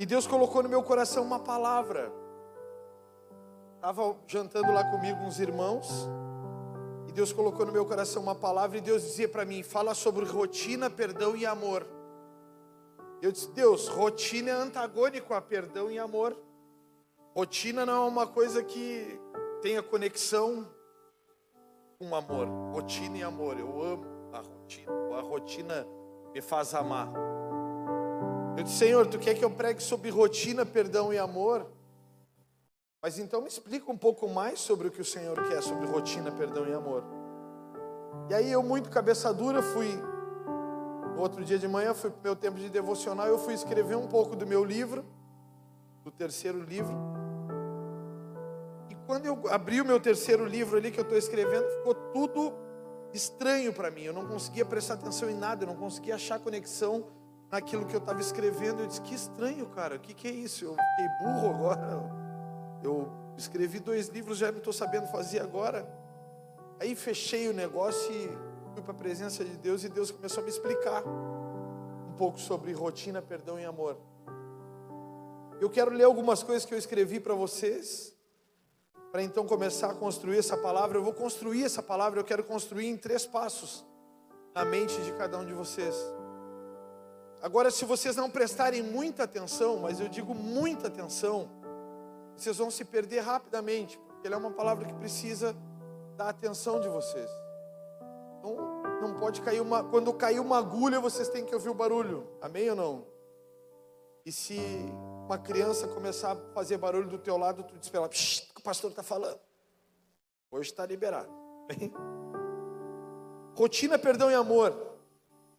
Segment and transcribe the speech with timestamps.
[0.00, 2.10] E Deus colocou no meu coração uma palavra.
[3.76, 6.08] Estava jantando lá comigo uns irmãos.
[7.06, 8.78] E Deus colocou no meu coração uma palavra.
[8.78, 11.86] E Deus dizia para mim: fala sobre rotina, perdão e amor.
[13.20, 16.34] Eu disse: Deus, rotina é antagônico a perdão e amor.
[17.36, 19.20] Rotina não é uma coisa que
[19.60, 20.66] tenha conexão
[21.98, 22.46] com amor.
[22.72, 23.58] Rotina e amor.
[23.58, 24.92] Eu amo a rotina.
[25.18, 25.86] A rotina
[26.32, 27.29] me faz amar.
[28.60, 31.66] Eu disse, Senhor, tu quer que eu pregue sobre rotina, perdão e amor?
[33.00, 36.30] Mas então me explica um pouco mais sobre o que o Senhor quer sobre rotina,
[36.30, 37.02] perdão e amor.
[38.28, 39.88] E aí eu, muito cabeça dura, fui.
[41.14, 44.06] No outro dia de manhã, fui para meu tempo de devocional, eu fui escrever um
[44.06, 45.06] pouco do meu livro,
[46.04, 46.94] do terceiro livro.
[48.90, 52.52] E quando eu abri o meu terceiro livro ali que eu estou escrevendo, ficou tudo
[53.14, 54.02] estranho para mim.
[54.02, 57.06] Eu não conseguia prestar atenção em nada, eu não conseguia achar conexão
[57.50, 58.80] naquilo que eu estava escrevendo.
[58.82, 60.64] Eu disse: Que estranho, cara, o que, que é isso?
[60.64, 62.20] Eu fiquei burro agora.
[62.82, 65.88] Eu escrevi dois livros, já não estou sabendo fazer agora.
[66.78, 68.28] Aí fechei o negócio e
[68.72, 72.72] fui para a presença de Deus e Deus começou a me explicar um pouco sobre
[72.72, 73.98] rotina, perdão e amor.
[75.60, 78.16] Eu quero ler algumas coisas que eu escrevi para vocês,
[79.12, 80.96] para então começar a construir essa palavra.
[80.96, 83.84] Eu vou construir essa palavra, eu quero construir em três passos
[84.54, 85.94] na mente de cada um de vocês.
[87.42, 91.48] Agora, se vocês não prestarem muita atenção, mas eu digo muita atenção,
[92.36, 95.56] vocês vão se perder rapidamente, porque ela é uma palavra que precisa
[96.16, 97.30] da atenção de vocês.
[98.42, 99.82] Não, não pode cair uma.
[99.84, 102.28] Quando cair uma agulha, vocês têm que ouvir o barulho.
[102.40, 103.06] Amém ou não?
[104.24, 104.58] E se
[105.24, 108.10] uma criança começar a fazer barulho do teu lado, tu diz para ela,
[108.56, 109.40] o pastor está falando.
[110.50, 111.30] Hoje está liberado.
[113.56, 114.89] Rotina, perdão e amor.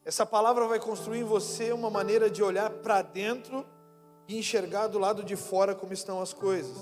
[0.04, 3.64] Essa palavra vai construir em você uma maneira de olhar para dentro
[4.28, 6.76] e enxergar do lado de fora como estão as coisas.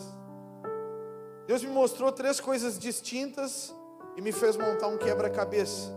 [1.45, 3.75] Deus me mostrou três coisas distintas
[4.15, 5.91] e me fez montar um quebra-cabeça.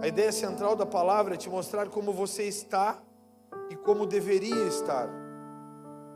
[0.00, 3.02] A ideia central da palavra é te mostrar como você está
[3.68, 5.08] e como deveria estar.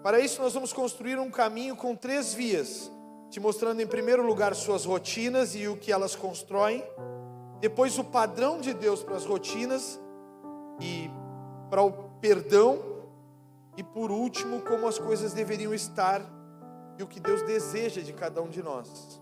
[0.04, 2.92] Para isso, nós vamos construir um caminho com três vias,
[3.28, 6.84] te mostrando, em primeiro lugar, suas rotinas e o que elas constroem,
[7.60, 9.98] depois, o padrão de Deus para as rotinas
[10.80, 11.10] e
[11.70, 12.78] para o perdão,
[13.76, 16.20] e por último, como as coisas deveriam estar
[16.98, 19.20] e o que Deus deseja de cada um de nós.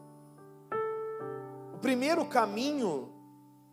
[1.74, 3.12] O primeiro caminho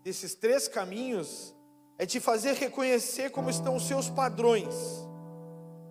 [0.03, 1.55] desses três caminhos
[1.97, 4.75] é te fazer reconhecer como estão os seus padrões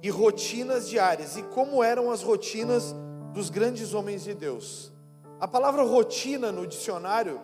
[0.03, 2.95] e rotinas diárias e como eram as rotinas
[3.33, 4.93] dos grandes homens de Deus.
[5.41, 7.41] A palavra rotina no dicionário,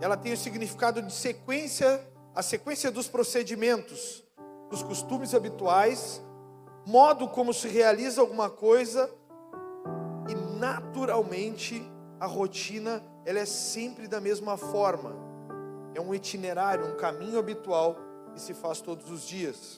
[0.00, 2.00] ela tem o significado de sequência
[2.34, 4.24] a sequência dos procedimentos,
[4.68, 6.20] dos costumes habituais,
[6.84, 9.08] modo como se realiza alguma coisa
[10.28, 11.80] e naturalmente
[12.18, 15.14] a rotina ela é sempre da mesma forma.
[15.94, 17.96] É um itinerário, um caminho habitual
[18.32, 19.76] que se faz todos os dias.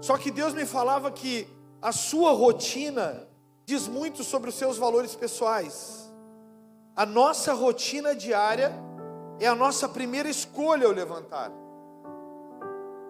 [0.00, 1.46] Só que Deus me falava que
[1.82, 3.26] a sua rotina
[3.66, 6.08] diz muito sobre os seus valores pessoais.
[6.94, 8.72] A nossa rotina diária
[9.44, 11.50] é a nossa primeira escolha ao levantar.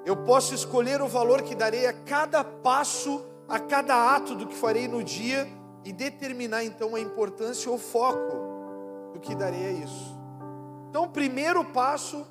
[0.04, 4.54] Eu posso escolher o valor que darei a cada passo, a cada ato do que
[4.54, 5.46] farei no dia
[5.84, 8.36] e determinar então a importância ou foco
[9.12, 10.18] do que darei a isso.
[10.88, 12.26] Então, o primeiro passo,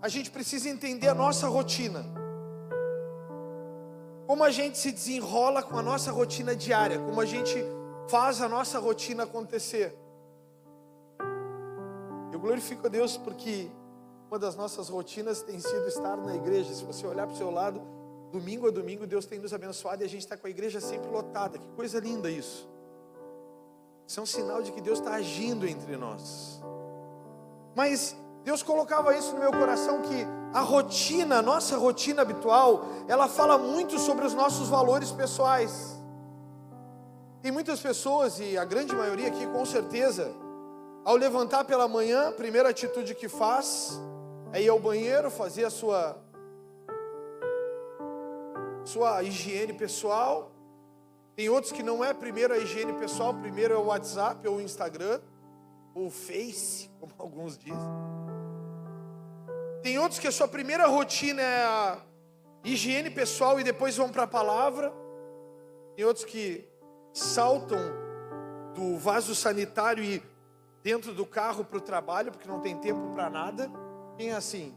[0.00, 2.04] a gente precisa entender a nossa rotina.
[4.26, 7.62] Como a gente se desenrola com a nossa rotina diária, como a gente
[8.08, 9.96] faz a nossa rotina acontecer.
[12.32, 13.70] Eu glorifico a Deus porque
[14.30, 16.72] uma das nossas rotinas tem sido estar na igreja.
[16.74, 17.80] Se você olhar para o seu lado,
[18.30, 21.10] domingo a domingo, Deus tem nos abençoado e a gente está com a igreja sempre
[21.10, 21.58] lotada.
[21.58, 22.68] Que coisa linda isso.
[24.06, 26.60] Isso é um sinal de que Deus está agindo entre nós.
[27.74, 33.28] Mas Deus colocava isso no meu coração que a rotina, a nossa rotina habitual, ela
[33.28, 35.98] fala muito sobre os nossos valores pessoais.
[37.42, 40.34] Tem muitas pessoas, e a grande maioria aqui com certeza,
[41.08, 43.98] ao levantar pela manhã, a primeira atitude que faz
[44.52, 46.14] é ir ao banheiro, fazer a sua
[48.84, 50.52] sua higiene pessoal.
[51.34, 54.60] Tem outros que não é primeiro a higiene pessoal, primeiro é o WhatsApp ou o
[54.60, 55.18] Instagram,
[55.94, 57.90] ou o Face, como alguns dizem.
[59.82, 62.02] Tem outros que a sua primeira rotina é a
[62.62, 64.92] higiene pessoal e depois vão para a palavra.
[65.96, 66.68] Tem outros que
[67.14, 67.80] saltam
[68.74, 70.22] do vaso sanitário e
[70.88, 73.70] dentro do carro para o trabalho, porque não tem tempo para nada.
[74.16, 74.74] Quem é assim?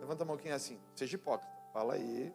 [0.00, 0.80] Levanta a mão quem é assim.
[0.96, 1.52] Seja hipócrita.
[1.70, 2.32] Fala aí.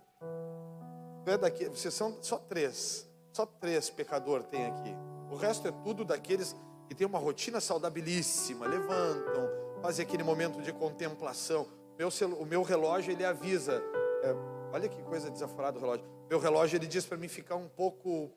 [1.26, 3.10] é daqui, vocês são só três.
[3.34, 4.96] Só três pecador tem aqui.
[5.32, 6.56] O resto é tudo daqueles
[6.88, 9.50] que tem uma rotina saudabilíssima, levantam,
[9.82, 11.66] fazem aquele momento de contemplação.
[11.98, 12.10] Meu,
[12.40, 13.82] o meu relógio ele avisa.
[14.22, 14.36] É,
[14.72, 16.06] olha que coisa desaforada o relógio.
[16.30, 18.30] Meu relógio ele diz para mim ficar um pouco,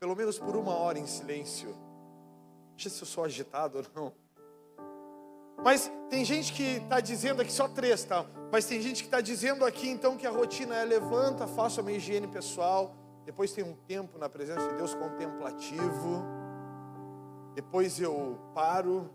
[0.00, 1.76] pelo menos por uma hora em silêncio.
[2.74, 4.12] Não sei se eu sou agitado ou não.
[5.64, 8.26] Mas tem gente que está dizendo aqui, só três, tá?
[8.50, 11.82] Mas tem gente que está dizendo aqui então que a rotina é levanta, faço a
[11.82, 12.94] minha higiene pessoal,
[13.24, 16.22] depois tem um tempo na presença de Deus contemplativo,
[17.54, 19.08] depois eu paro,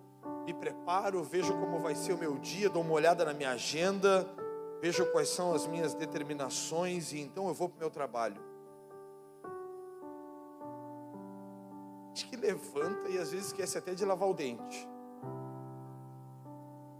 [0.45, 4.25] me preparo, vejo como vai ser o meu dia, dou uma olhada na minha agenda,
[4.81, 8.48] vejo quais são as minhas determinações e então eu vou para o meu trabalho.
[12.13, 14.87] Acho que levanta e às vezes esquece até de lavar o dente.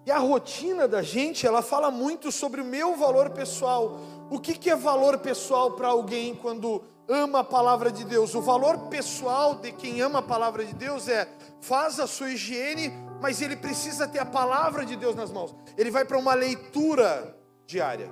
[0.05, 3.99] E a rotina da gente, ela fala muito sobre o meu valor pessoal.
[4.29, 8.33] O que, que é valor pessoal para alguém quando ama a palavra de Deus?
[8.33, 11.27] O valor pessoal de quem ama a palavra de Deus é
[11.61, 12.91] faz a sua higiene,
[13.21, 15.53] mas ele precisa ter a palavra de Deus nas mãos.
[15.77, 18.11] Ele vai para uma leitura diária.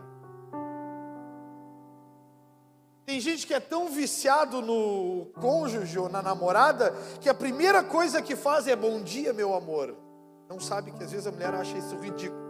[3.07, 8.21] Tem gente que é tão viciado no cônjuge ou na namorada que a primeira coisa
[8.21, 9.95] que faz é bom dia, meu amor.
[10.50, 12.42] Não sabe que às vezes a mulher acha isso ridículo.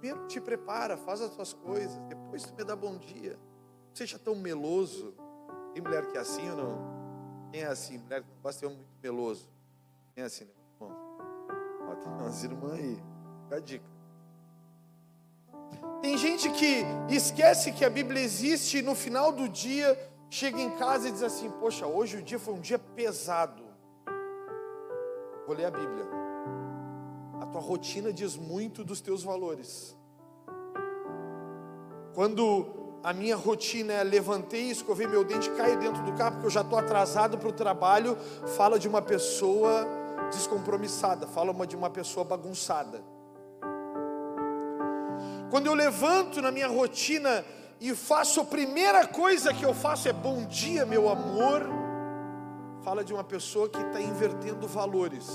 [0.00, 3.38] Primeiro te prepara, faz as tuas coisas, depois tu me dá bom dia.
[3.88, 5.14] Não seja tão meloso.
[5.74, 7.50] Tem mulher que é assim ou não?
[7.52, 7.98] Quem é assim?
[7.98, 9.50] Mulher que não gosta de muito meloso.
[10.14, 10.50] Quem é assim, né?
[10.80, 10.90] Bom,
[11.82, 13.02] ó, tem umas irmãs aí.
[13.42, 13.95] Fica a dica.
[16.00, 19.98] Tem gente que esquece que a Bíblia existe e no final do dia
[20.28, 23.64] chega em casa e diz assim: Poxa, hoje o dia foi um dia pesado.
[25.46, 26.06] Vou ler a Bíblia.
[27.40, 29.96] A tua rotina diz muito dos teus valores.
[32.14, 32.66] Quando
[33.02, 36.62] a minha rotina é levantei, escovei meu dente, caio dentro do carro porque eu já
[36.62, 38.16] estou atrasado para o trabalho,
[38.56, 39.86] fala de uma pessoa
[40.30, 43.15] descompromissada, fala de uma pessoa bagunçada.
[45.56, 47.42] Quando eu levanto na minha rotina
[47.80, 51.62] e faço a primeira coisa que eu faço é bom dia, meu amor,
[52.84, 55.26] fala de uma pessoa que está invertendo valores.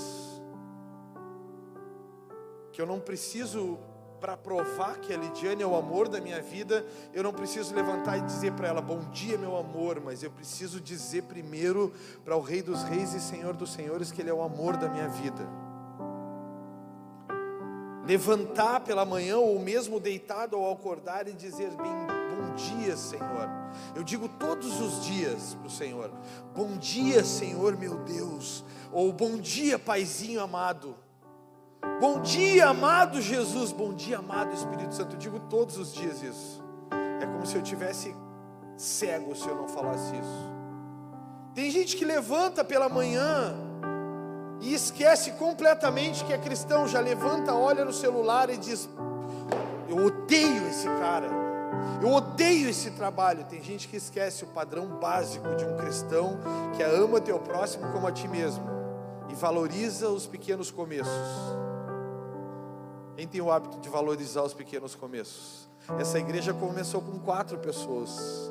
[2.70, 3.80] Que eu não preciso
[4.20, 8.16] para provar que a Lidiane é o amor da minha vida, eu não preciso levantar
[8.18, 11.92] e dizer para ela bom dia, meu amor, mas eu preciso dizer primeiro
[12.24, 14.88] para o Rei dos Reis e Senhor dos Senhores que Ele é o amor da
[14.88, 15.71] minha vida.
[18.06, 21.92] Levantar pela manhã ou mesmo deitado ao acordar e dizer bem
[22.34, 23.48] bom dia, Senhor.
[23.94, 26.10] Eu digo todos os dias para o Senhor:
[26.54, 30.96] bom dia, Senhor meu Deus, ou bom dia, Paizinho amado.
[32.00, 33.72] Bom dia, amado Jesus.
[33.72, 35.14] Bom dia, amado Espírito Santo.
[35.14, 36.62] Eu digo todos os dias isso.
[37.20, 38.14] É como se eu tivesse
[38.76, 40.52] cego se eu não falasse isso.
[41.54, 43.54] Tem gente que levanta pela manhã
[44.60, 46.86] e esquece completamente que é cristão.
[46.86, 48.88] Já levanta, olha no celular e diz:
[49.88, 51.28] Eu odeio esse cara.
[52.00, 53.44] Eu odeio esse trabalho.
[53.44, 56.38] Tem gente que esquece o padrão básico de um cristão
[56.76, 58.64] que é ama teu próximo como a ti mesmo
[59.28, 61.12] e valoriza os pequenos começos.
[63.16, 65.68] Quem tem o hábito de valorizar os pequenos começos?
[65.98, 68.50] Essa igreja começou com quatro pessoas.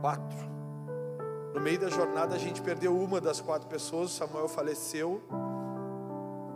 [0.00, 0.49] Quatro.
[1.54, 5.22] No meio da jornada a gente perdeu uma das quatro pessoas, Samuel faleceu.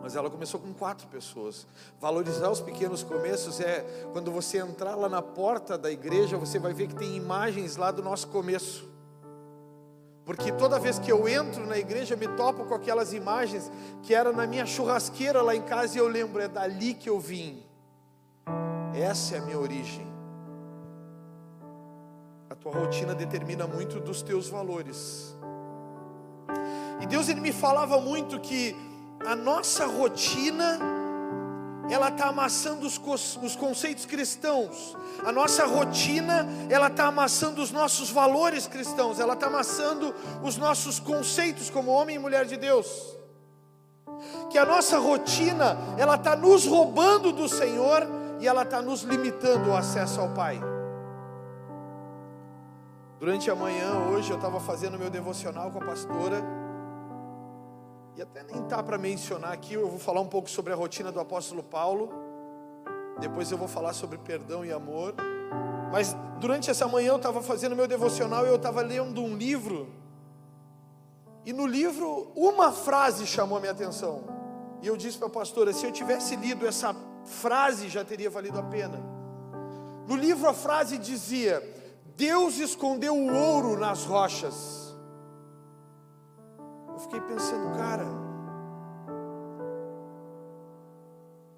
[0.01, 1.67] Mas ela começou com quatro pessoas.
[1.99, 3.81] Valorizar os pequenos começos é
[4.13, 7.91] quando você entrar lá na porta da igreja, você vai ver que tem imagens lá
[7.91, 8.87] do nosso começo.
[10.25, 13.71] Porque toda vez que eu entro na igreja, me topo com aquelas imagens
[14.03, 17.19] que era na minha churrasqueira lá em casa e eu lembro, é dali que eu
[17.19, 17.63] vim.
[18.95, 20.14] Essa é a minha origem.
[22.65, 25.37] Tua rotina determina muito dos teus valores.
[26.99, 28.75] E Deus ele me falava muito que
[29.23, 30.79] a nossa rotina
[31.91, 32.99] ela está amassando os,
[33.43, 34.97] os conceitos cristãos.
[35.27, 39.21] A nossa rotina, ela está amassando os nossos valores cristãos.
[39.21, 43.15] Ela está amassando os nossos conceitos como homem e mulher de Deus.
[44.49, 48.09] Que a nossa rotina, ela está nos roubando do Senhor
[48.41, 50.59] e ela está nos limitando o acesso ao Pai.
[53.25, 56.45] Durante a manhã, hoje, eu estava fazendo meu devocional com a pastora
[58.15, 61.11] e até nem tá para mencionar aqui, eu vou falar um pouco sobre a rotina
[61.11, 62.13] do apóstolo Paulo.
[63.19, 65.15] Depois eu vou falar sobre perdão e amor.
[65.91, 69.89] Mas durante essa manhã eu estava fazendo meu devocional e eu estava lendo um livro.
[71.47, 74.23] E no livro, uma frase chamou a minha atenção.
[74.83, 78.59] E eu disse para a pastora: se eu tivesse lido essa frase, já teria valido
[78.59, 79.01] a pena.
[80.07, 81.63] No livro, a frase dizia:
[82.17, 84.95] Deus escondeu o ouro nas rochas.
[86.89, 88.07] Eu fiquei pensando, cara,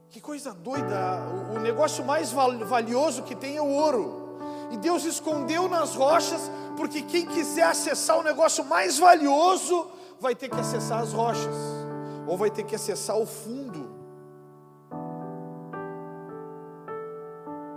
[0.08, 1.20] que coisa doida,
[1.54, 4.38] o negócio mais valioso que tem é o ouro.
[4.70, 9.86] E Deus escondeu nas rochas, porque quem quiser acessar o negócio mais valioso
[10.18, 11.54] vai ter que acessar as rochas,
[12.26, 13.85] ou vai ter que acessar o fundo.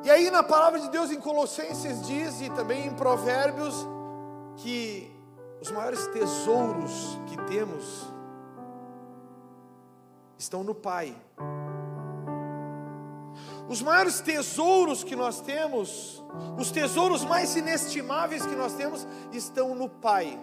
[0.10, 3.76] E aí na palavra de Deus em Colossenses diz, e também em Provérbios,
[4.56, 5.08] que
[5.62, 8.12] os maiores tesouros que temos
[10.36, 11.16] estão no Pai.
[13.68, 16.26] Os maiores tesouros que nós temos,
[16.58, 20.40] os tesouros mais inestimáveis que nós temos, estão no Pai.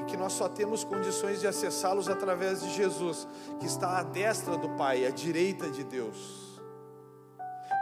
[0.00, 3.28] E que nós só temos condições de acessá-los através de Jesus,
[3.60, 6.47] que está à destra do Pai, à direita de Deus.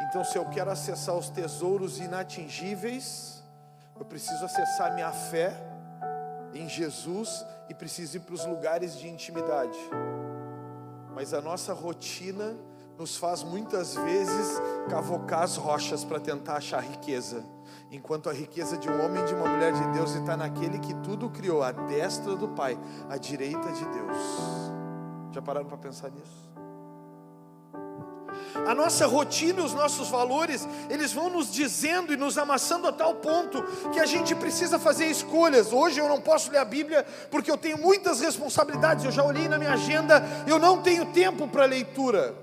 [0.03, 3.43] Então, se eu quero acessar os tesouros inatingíveis,
[3.99, 5.55] eu preciso acessar minha fé
[6.53, 9.79] em Jesus e preciso ir para os lugares de intimidade.
[11.15, 12.57] Mas a nossa rotina
[12.99, 17.45] nos faz muitas vezes cavocar as rochas para tentar achar riqueza,
[17.91, 20.95] enquanto a riqueza de um homem e de uma mulher de Deus está naquele que
[20.97, 24.17] tudo criou, à destra do Pai, à direita de Deus.
[25.33, 26.56] Já pararam para pensar nisso?
[28.67, 33.15] A nossa rotina, os nossos valores, eles vão nos dizendo e nos amassando a tal
[33.17, 33.63] ponto
[33.93, 35.73] que a gente precisa fazer escolhas.
[35.73, 39.05] Hoje eu não posso ler a Bíblia porque eu tenho muitas responsabilidades.
[39.05, 42.35] Eu já olhei na minha agenda, eu não tenho tempo para leitura.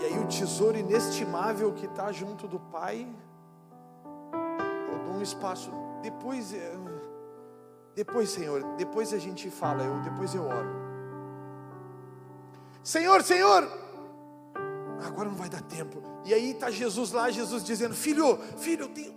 [0.00, 3.06] E aí o tesouro inestimável que está junto do Pai,
[4.90, 5.70] eu dou um espaço.
[6.02, 6.72] Depois, eh,
[7.94, 10.90] depois, Senhor, depois a gente fala, eu, depois eu oro.
[12.82, 13.68] Senhor, Senhor,
[15.04, 16.02] agora não vai dar tempo.
[16.24, 19.14] E aí está Jesus lá, Jesus dizendo: Filho, filho, eu tenho,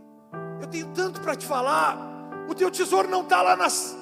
[0.62, 1.98] eu tenho tanto para te falar.
[2.50, 3.96] O teu tesouro não está lá nas,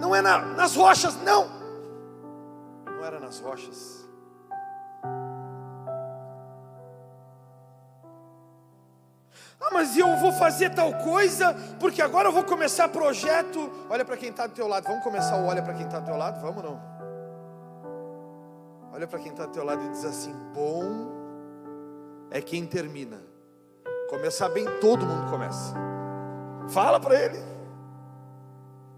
[0.00, 1.48] não é na, nas rochas, não.
[2.86, 4.04] Não era nas rochas
[9.64, 13.70] Ah, mas eu vou fazer tal coisa, porque agora eu vou começar projeto.
[13.88, 14.84] Olha para quem está do teu lado.
[14.84, 16.38] Vamos começar o olha para quem está do teu lado?
[16.40, 16.93] Vamos não?
[18.94, 21.10] Olha para quem está do teu lado e diz assim: bom
[22.30, 23.20] é quem termina.
[24.08, 25.74] Começar bem, todo mundo começa.
[26.68, 27.38] Fala para ele.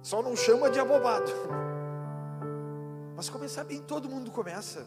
[0.02, 1.32] Só não chama de abobado.
[3.16, 4.84] Mas começar bem, todo mundo começa.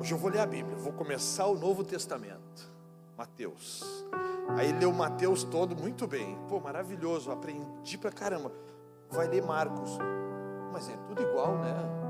[0.00, 2.72] Hoje eu vou ler a Bíblia, vou começar o Novo Testamento.
[3.18, 3.84] Mateus.
[4.56, 6.38] Aí leu Mateus todo muito bem.
[6.48, 8.50] Pô, maravilhoso, aprendi pra caramba.
[9.10, 9.98] Vai ler Marcos.
[10.72, 12.07] Mas é tudo igual, né?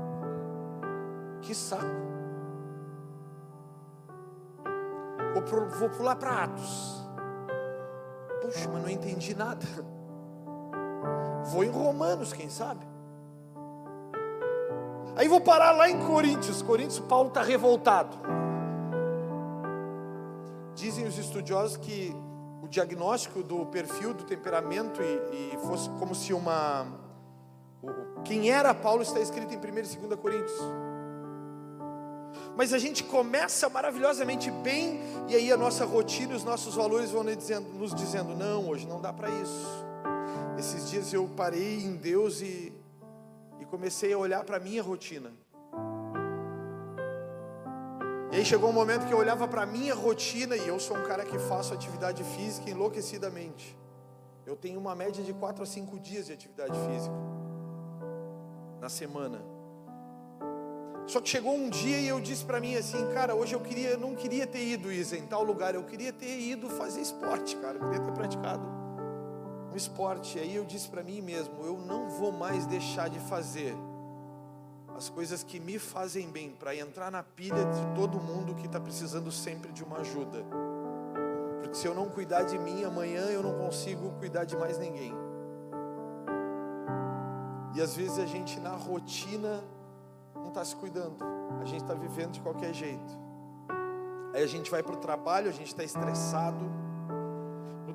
[1.41, 2.09] Que saco.
[5.79, 7.07] Vou, pular para Atos.
[8.41, 9.65] Puxa, mas não entendi nada.
[11.45, 12.85] Vou em Romanos, quem sabe?
[15.15, 16.61] Aí vou parar lá em Coríntios.
[16.61, 18.17] Coríntios, Paulo está revoltado.
[20.75, 22.15] Dizem os estudiosos que
[22.61, 26.87] o diagnóstico do perfil, do temperamento, e, e fosse como se uma.
[28.23, 30.88] Quem era Paulo está escrito em 1 e 2 Coríntios.
[32.55, 37.23] Mas a gente começa maravilhosamente bem, e aí a nossa rotina, os nossos valores vão
[37.23, 39.67] nos dizendo, nos dizendo não, hoje não dá para isso.
[40.57, 42.73] Esses dias eu parei em Deus e,
[43.59, 45.31] e comecei a olhar para a minha rotina.
[48.31, 50.97] E aí chegou um momento que eu olhava para a minha rotina, e eu sou
[50.97, 53.77] um cara que faço atividade física enlouquecidamente.
[54.45, 57.15] Eu tenho uma média de 4 a 5 dias de atividade física
[58.79, 59.58] na semana.
[61.09, 63.97] Só que chegou um dia e eu disse para mim assim, cara, hoje eu queria,
[63.97, 67.79] não queria ter ido Isa, em tal lugar, eu queria ter ido fazer esporte, cara,
[67.79, 68.61] eu queria ter praticado
[69.73, 70.37] um esporte.
[70.37, 73.75] E aí eu disse para mim mesmo, eu não vou mais deixar de fazer
[74.95, 78.79] as coisas que me fazem bem, para entrar na pilha de todo mundo que está
[78.79, 80.45] precisando sempre de uma ajuda.
[81.63, 85.15] Porque se eu não cuidar de mim, amanhã eu não consigo cuidar de mais ninguém.
[87.73, 89.63] E às vezes a gente na rotina
[90.49, 91.23] não está se cuidando,
[91.61, 93.17] a gente está vivendo de qualquer jeito.
[94.33, 96.79] Aí a gente vai para o trabalho, a gente está estressado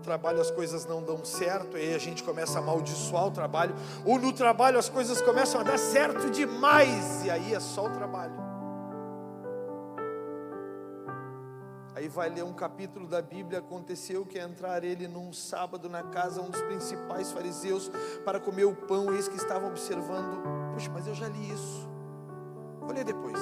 [0.04, 4.18] trabalho as coisas não dão certo, aí a gente começa a amaldiçoar o trabalho, ou
[4.18, 8.44] no trabalho as coisas começam a dar certo demais, e aí é só o trabalho.
[11.96, 16.42] Aí vai ler um capítulo da Bíblia, aconteceu que entrar ele num sábado na casa
[16.42, 17.90] um dos principais fariseus
[18.24, 20.42] para comer o pão, eis que estavam observando.
[20.74, 21.93] Puxa, mas eu já li isso.
[22.84, 23.38] Vou ler depois.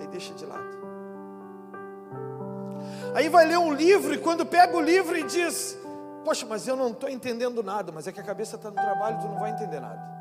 [0.00, 0.78] Aí deixa de lado.
[3.14, 5.78] Aí vai ler um livro e quando pega o livro e diz:
[6.24, 9.18] Poxa, mas eu não estou entendendo nada, mas é que a cabeça está no trabalho,
[9.20, 10.18] tu não vai entender nada.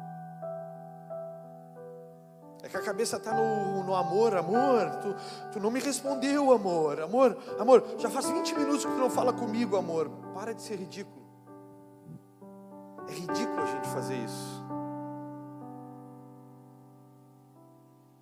[2.63, 4.89] É que a cabeça está no, no amor, amor.
[5.01, 5.15] Tu,
[5.53, 7.83] tu não me respondeu, amor, amor, amor.
[7.97, 10.09] Já faz 20 minutos que tu não fala comigo, amor.
[10.33, 11.25] Para de ser ridículo.
[13.07, 14.65] É ridículo a gente fazer isso.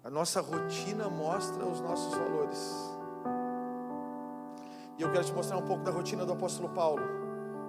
[0.06, 2.60] A nossa rotina mostra os nossos valores.
[5.00, 7.02] E eu quero te mostrar um pouco da rotina do apóstolo Paulo.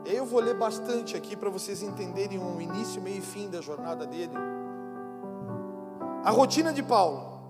[0.05, 4.07] Eu vou ler bastante aqui para vocês entenderem o início, meio e fim da jornada
[4.07, 4.35] dele.
[6.23, 7.40] A rotina de Paulo.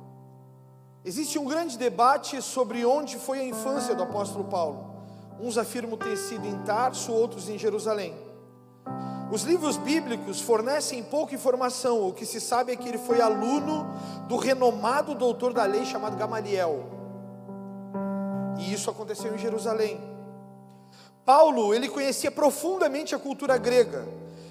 [1.05, 4.87] Existe um grande debate sobre onde foi a infância do apóstolo Paulo.
[5.41, 8.26] Uns afirmam ter sido em Tarso, outros em Jerusalém.
[9.31, 12.07] Os livros bíblicos fornecem pouca informação.
[12.07, 13.87] O que se sabe é que ele foi aluno
[14.29, 16.85] do renomado doutor da lei chamado Gamaliel.
[18.59, 20.01] E isso aconteceu em Jerusalém.
[21.25, 24.07] Paulo, ele conhecia profundamente a cultura grega.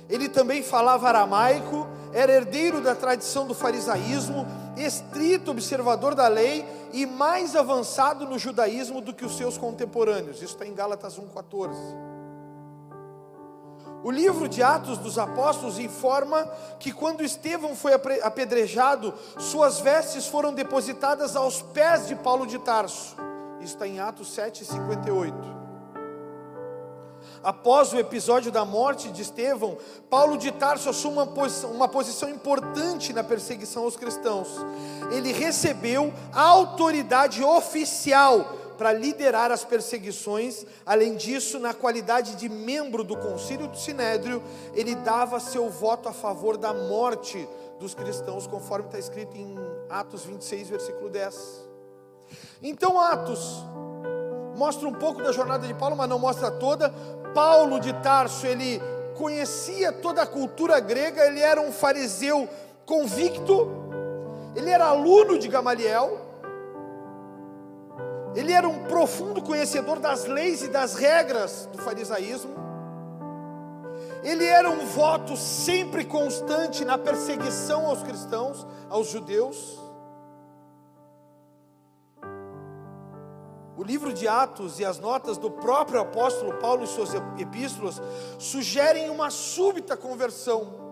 [0.10, 4.46] Ele também falava aramaico, era herdeiro da tradição do farisaísmo,
[4.78, 10.38] estrito observador da lei e mais avançado no judaísmo do que os seus contemporâneos.
[10.38, 12.15] Isso está em Gálatas 1,14.
[14.06, 16.48] O livro de Atos dos Apóstolos informa
[16.80, 23.16] que quando Estevão foi apedrejado, suas vestes foram depositadas aos pés de Paulo de Tarso.
[23.60, 25.34] Isso está em Atos 7,58.
[27.44, 29.76] Após o episódio da morte de Estevão,
[30.08, 34.50] Paulo de Tarso assume uma posição, uma posição importante na perseguição aos cristãos.
[35.12, 40.66] Ele recebeu autoridade oficial para liderar as perseguições.
[40.86, 44.42] Além disso, na qualidade de membro do Concílio do Sinédrio,
[44.74, 47.48] ele dava seu voto a favor da morte
[47.80, 49.56] dos cristãos, conforme está escrito em
[49.90, 51.66] Atos 26, versículo 10.
[52.62, 53.64] Então, Atos
[54.56, 56.90] mostra um pouco da jornada de Paulo, mas não mostra toda.
[57.34, 58.82] Paulo de Tarso, ele
[59.16, 62.48] conhecia toda a cultura grega, ele era um fariseu
[62.86, 63.72] convicto,
[64.56, 66.25] ele era aluno de Gamaliel,
[68.36, 72.54] ele era um profundo conhecedor das leis e das regras do farisaísmo,
[74.24, 79.80] ele era um voto sempre constante na perseguição aos cristãos, aos judeus.
[83.78, 88.02] O livro de Atos e as notas do próprio apóstolo Paulo e suas epístolas
[88.40, 90.85] sugerem uma súbita conversão.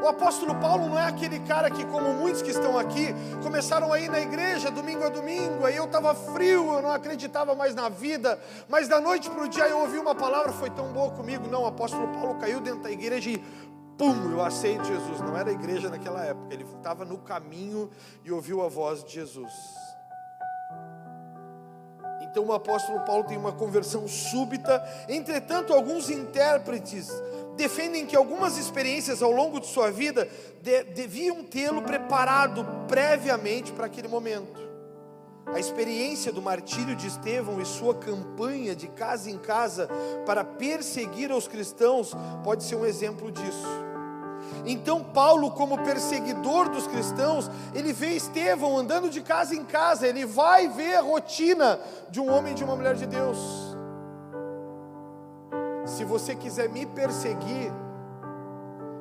[0.00, 4.00] O apóstolo Paulo não é aquele cara que, como muitos que estão aqui, começaram a
[4.00, 7.88] ir na igreja domingo a domingo, aí eu estava frio, eu não acreditava mais na
[7.88, 11.46] vida, mas da noite para o dia eu ouvi uma palavra, foi tão boa comigo.
[11.48, 13.38] Não, o apóstolo Paulo caiu dentro da igreja e
[13.98, 15.20] pum, eu aceito Jesus.
[15.20, 17.90] Não era igreja naquela época, ele estava no caminho
[18.24, 19.52] e ouviu a voz de Jesus.
[22.32, 24.82] Então o apóstolo Paulo tem uma conversão súbita.
[25.06, 27.10] Entretanto, alguns intérpretes
[27.56, 30.28] defendem que algumas experiências ao longo de sua vida
[30.60, 34.60] de, deviam tê-lo preparado previamente para aquele momento.
[35.46, 39.88] A experiência do martírio de Estevão e sua campanha de casa em casa
[40.24, 42.12] para perseguir os cristãos
[42.42, 43.66] pode ser um exemplo disso.
[44.64, 50.24] Então, Paulo, como perseguidor dos cristãos, ele vê Estevão andando de casa em casa, ele
[50.24, 53.71] vai ver a rotina de um homem e de uma mulher de Deus.
[56.02, 57.72] Se você quiser me perseguir,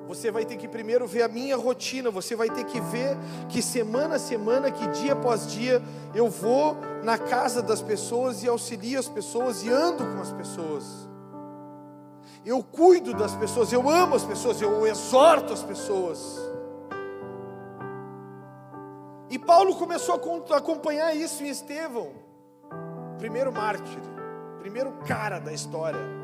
[0.08, 3.18] você vai ter que primeiro ver a minha rotina, você vai ter que ver
[3.50, 5.82] que semana a semana, que dia após dia,
[6.14, 11.10] eu vou na casa das pessoas e auxilio as pessoas e ando com as pessoas
[12.46, 16.40] eu cuido das pessoas, eu amo as pessoas, eu exorto as pessoas.
[19.28, 22.12] E Paulo começou a acompanhar isso em Estevão,
[23.18, 24.02] primeiro mártir,
[24.60, 26.21] primeiro cara da história.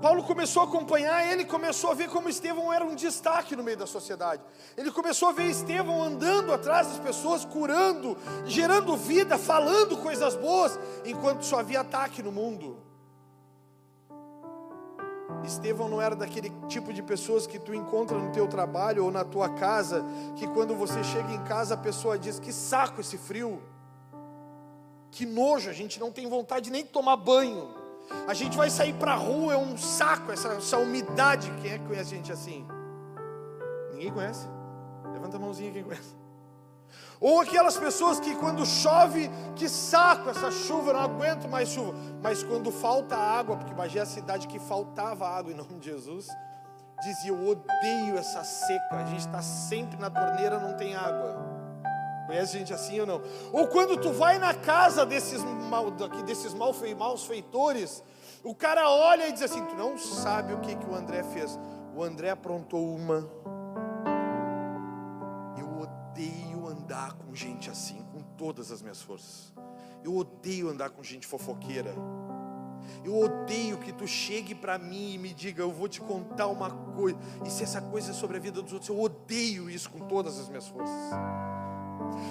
[0.00, 3.76] Paulo começou a acompanhar, ele começou a ver como Estevão era um destaque no meio
[3.76, 4.42] da sociedade.
[4.76, 10.78] Ele começou a ver Estevão andando atrás das pessoas, curando, gerando vida, falando coisas boas,
[11.04, 12.78] enquanto só havia ataque no mundo.
[15.44, 19.24] Estevão não era daquele tipo de pessoas que tu encontra no teu trabalho ou na
[19.24, 20.04] tua casa,
[20.36, 23.62] que quando você chega em casa a pessoa diz: "Que saco esse frio".
[25.10, 27.83] Que nojo, a gente não tem vontade nem de tomar banho.
[28.26, 31.50] A gente vai sair para a rua, é um saco essa, essa umidade.
[31.60, 32.66] Quem é que conhece gente assim?
[33.92, 34.46] Ninguém conhece?
[35.12, 36.14] Levanta a mãozinha quem conhece.
[37.20, 41.94] Ou aquelas pessoas que quando chove, que saco essa chuva, eu não aguento mais chuva.
[42.22, 45.90] Mas quando falta água, porque Bagé é a cidade que faltava água em nome de
[45.90, 46.28] Jesus,
[47.00, 51.53] dizia: Eu odeio essa seca, a gente está sempre na torneira, não tem água.
[52.26, 53.22] Conhece gente assim ou não?
[53.52, 58.02] Ou quando tu vai na casa desses, mal, desses maus feitores,
[58.42, 61.58] o cara olha e diz assim: Tu não sabe o que, que o André fez.
[61.94, 63.28] O André aprontou uma.
[65.58, 69.52] Eu odeio andar com gente assim, com todas as minhas forças.
[70.02, 71.94] Eu odeio andar com gente fofoqueira.
[73.02, 76.70] Eu odeio que tu chegue para mim e me diga, eu vou te contar uma
[76.70, 77.18] coisa.
[77.44, 80.38] E se essa coisa é sobre a vida dos outros, eu odeio isso com todas
[80.38, 80.94] as minhas forças.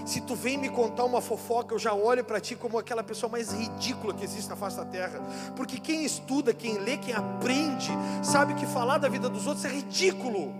[0.06, 3.30] Se tu vem me contar uma fofoca, eu já olho para ti como aquela pessoa
[3.30, 5.22] mais ridícula que existe na face da terra.
[5.56, 7.90] Porque quem estuda, quem lê, quem aprende,
[8.22, 10.54] sabe que falar da vida dos outros é ridículo.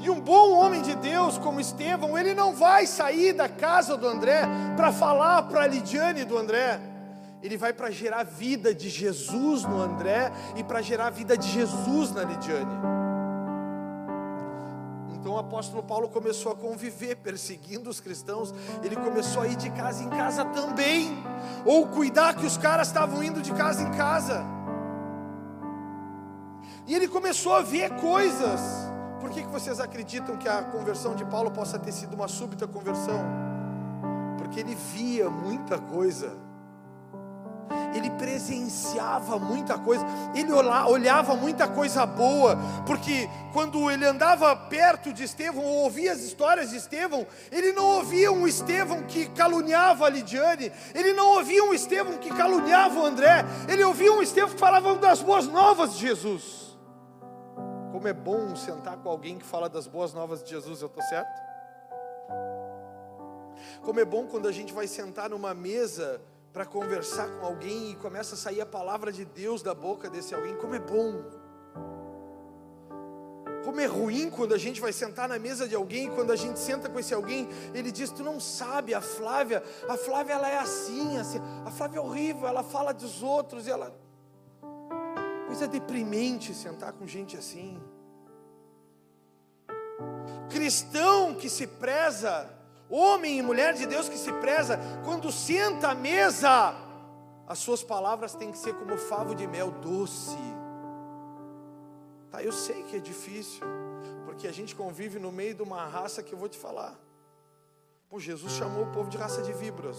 [0.00, 4.06] E um bom homem de Deus como Estevão, ele não vai sair da casa do
[4.06, 4.42] André
[4.76, 6.80] para falar para a Lidiane do André.
[7.40, 12.12] Ele vai para gerar vida de Jesus no André e para gerar vida de Jesus
[12.12, 13.01] na Lidiane.
[15.22, 19.70] Então o apóstolo Paulo começou a conviver, perseguindo os cristãos, ele começou a ir de
[19.70, 21.16] casa em casa também,
[21.64, 24.44] ou cuidar que os caras estavam indo de casa em casa.
[26.88, 28.60] E ele começou a ver coisas.
[29.20, 32.66] Por que, que vocês acreditam que a conversão de Paulo possa ter sido uma súbita
[32.66, 33.20] conversão?
[34.38, 36.36] Porque ele via muita coisa
[37.94, 40.04] ele presenciava muita coisa,
[40.34, 42.56] ele olhava muita coisa boa,
[42.86, 47.84] porque quando ele andava perto de Estevão, ou ouvia as histórias de Estevão, ele não
[47.84, 53.06] ouvia um Estevão que caluniava a Lidiane, ele não ouvia um Estevão que caluniava o
[53.06, 56.76] André, ele ouvia um Estevão que falava das boas novas de Jesus.
[57.92, 61.02] Como é bom sentar com alguém que fala das boas novas de Jesus, eu estou
[61.04, 61.52] certo?
[63.82, 66.20] Como é bom quando a gente vai sentar numa mesa
[66.52, 70.34] para conversar com alguém e começa a sair a palavra de Deus da boca desse
[70.34, 71.24] alguém, como é bom.
[73.64, 76.58] Como é ruim quando a gente vai sentar na mesa de alguém, quando a gente
[76.58, 80.58] senta com esse alguém, ele diz: Tu não sabe, a Flávia, a Flávia ela é
[80.58, 83.94] assim, assim, a Flávia é horrível, ela fala dos outros, e ela.
[85.46, 87.80] Coisa deprimente sentar com gente assim.
[90.50, 92.50] Cristão que se preza,
[92.94, 96.74] homem e mulher de Deus que se preza, quando senta à mesa,
[97.46, 100.36] as suas palavras têm que ser como favo de mel doce.
[102.30, 103.66] Tá, eu sei que é difícil,
[104.24, 106.98] porque a gente convive no meio de uma raça que eu vou te falar.
[108.08, 109.98] Pô, Jesus chamou o povo de raça de víboras.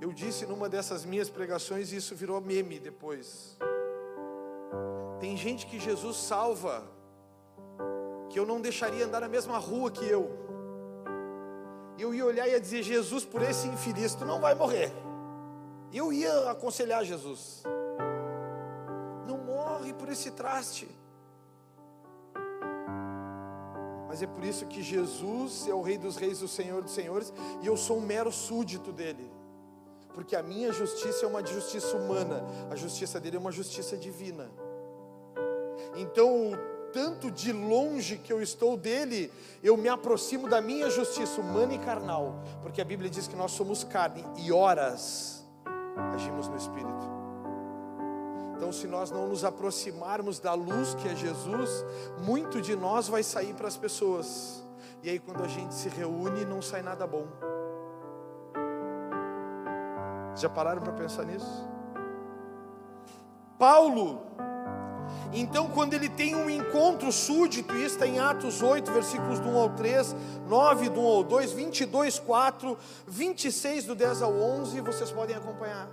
[0.00, 3.56] Eu disse numa dessas minhas pregações e isso virou meme depois.
[5.20, 6.95] Tem gente que Jesus salva
[8.36, 10.28] que eu não deixaria andar na mesma rua que eu.
[11.98, 14.92] Eu ia olhar e ia dizer: Jesus, por esse infeliz, tu não vai morrer.
[15.90, 17.62] Eu ia aconselhar Jesus:
[19.26, 20.86] não morre por esse traste.
[24.06, 27.32] Mas é por isso que Jesus é o Rei dos Reis, o Senhor dos Senhores,
[27.62, 29.32] e eu sou um mero súdito dele.
[30.12, 34.50] Porque a minha justiça é uma justiça humana, a justiça dele é uma justiça divina.
[35.96, 36.52] Então,
[36.96, 39.30] tanto de longe que eu estou dele,
[39.62, 43.52] eu me aproximo da minha justiça humana e carnal, porque a Bíblia diz que nós
[43.52, 45.46] somos carne e horas
[46.14, 47.06] agimos no Espírito.
[48.56, 51.84] Então, se nós não nos aproximarmos da luz que é Jesus,
[52.24, 54.64] muito de nós vai sair para as pessoas,
[55.02, 57.26] e aí, quando a gente se reúne, não sai nada bom.
[60.34, 61.68] Já pararam para pensar nisso?
[63.58, 64.22] Paulo,
[65.32, 69.58] então, quando ele tem um encontro súdito, isso está em Atos 8, versículos do 1
[69.58, 70.16] ao 3,
[70.46, 75.88] 9 do 1 ao 2, 22, 4, 26 do 10 ao 11, vocês podem acompanhar.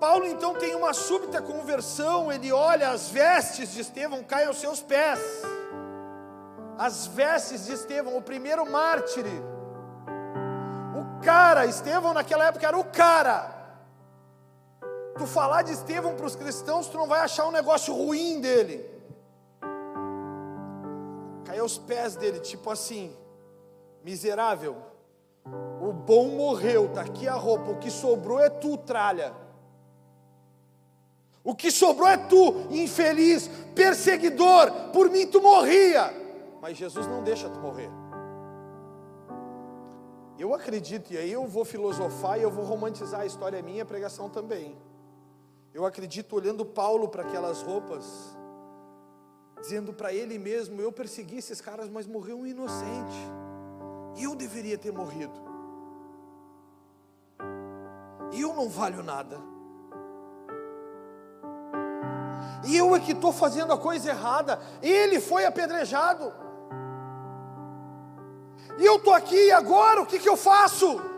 [0.00, 4.80] Paulo então tem uma súbita conversão, ele olha as vestes de Estevão caem aos seus
[4.80, 5.20] pés.
[6.78, 9.24] As vestes de Estevão, o primeiro mártir.
[10.96, 13.51] O cara, Estevão naquela época era o cara
[15.22, 18.84] tu falar de Estevão para os cristãos, tu não vai achar um negócio ruim dele.
[21.44, 23.14] Cai aos pés dele, tipo assim,
[24.02, 24.76] miserável.
[25.80, 29.32] O bom morreu, tá aqui a roupa, o que sobrou é tu, tralha.
[31.44, 36.12] O que sobrou é tu, infeliz, perseguidor, por mim tu morria.
[36.60, 37.90] Mas Jesus não deixa tu morrer.
[40.36, 43.86] Eu acredito, e aí eu vou filosofar e eu vou romantizar a história minha, a
[43.86, 44.76] pregação também.
[45.74, 48.36] Eu acredito olhando Paulo para aquelas roupas,
[49.60, 53.16] dizendo para ele mesmo: Eu persegui esses caras, mas morreu um inocente.
[54.20, 55.32] Eu deveria ter morrido.
[58.32, 59.38] Eu não valho nada.
[62.66, 64.60] E eu é que estou fazendo a coisa errada.
[64.82, 66.32] Ele foi apedrejado.
[68.78, 71.11] E eu estou aqui agora, o que, que eu faço?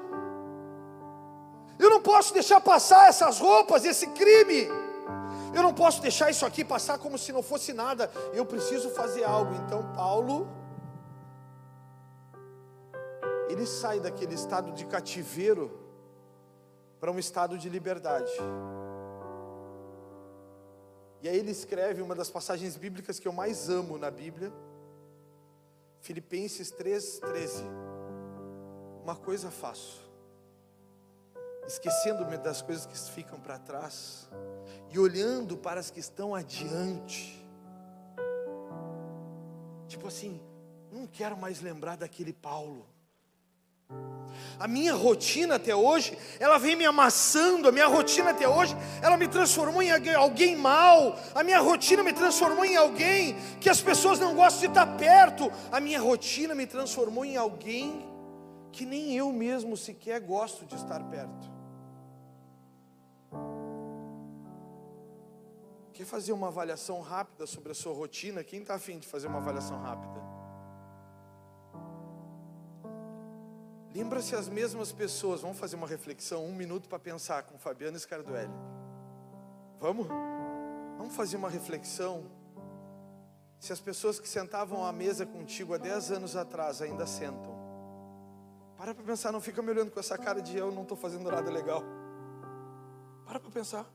[1.79, 4.69] Eu não posso deixar passar essas roupas, esse crime.
[5.55, 8.11] Eu não posso deixar isso aqui passar como se não fosse nada.
[8.33, 9.55] Eu preciso fazer algo.
[9.55, 10.49] Então, Paulo,
[13.49, 15.81] ele sai daquele estado de cativeiro
[17.01, 18.33] para um estado de liberdade.
[21.25, 24.53] E aí ele escreve uma das passagens bíblicas que eu mais amo na Bíblia,
[26.01, 27.63] Filipenses 3,13.
[29.03, 30.04] Uma coisa faço,
[31.67, 34.29] esquecendo-me das coisas que ficam para trás
[34.91, 37.45] e olhando para as que estão adiante.
[39.89, 40.41] Tipo assim,
[40.91, 42.87] não quero mais lembrar daquele Paulo.
[44.59, 47.69] A minha rotina até hoje, ela vem me amassando.
[47.69, 51.19] A minha rotina até hoje, ela me transformou em alguém mal.
[51.35, 55.53] A minha rotina me transformou em alguém que as pessoas não gostam de estar perto.
[55.71, 58.09] A minha rotina me transformou em alguém
[58.73, 61.54] que nem eu mesmo sequer gosto de estar perto.
[65.95, 68.43] Quer fazer uma avaliação rápida sobre a sua rotina?
[68.43, 70.21] Quem está afim de fazer uma avaliação rápida?
[73.95, 78.53] Lembra-se as mesmas pessoas, vamos fazer uma reflexão, um minuto para pensar com Fabiano Scarduelli.
[79.79, 80.09] Vamos?
[80.99, 82.29] Vamos fazer uma reflexão.
[83.61, 87.55] Se as pessoas que sentavam à mesa contigo há 10 anos atrás ainda sentam.
[88.77, 91.31] Para para pensar, não fica me olhando com essa cara de eu não estou fazendo
[91.31, 91.85] nada legal.
[93.25, 93.87] Para para pensar.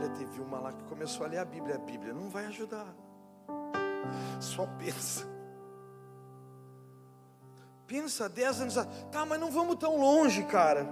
[0.00, 1.74] Olha, teve uma lá que começou a ler a Bíblia.
[1.74, 2.94] A Bíblia não vai ajudar.
[4.40, 5.26] Só pensa.
[7.86, 9.06] Pensa, dez anos atrás.
[9.12, 10.88] Tá, mas não vamos tão longe, cara.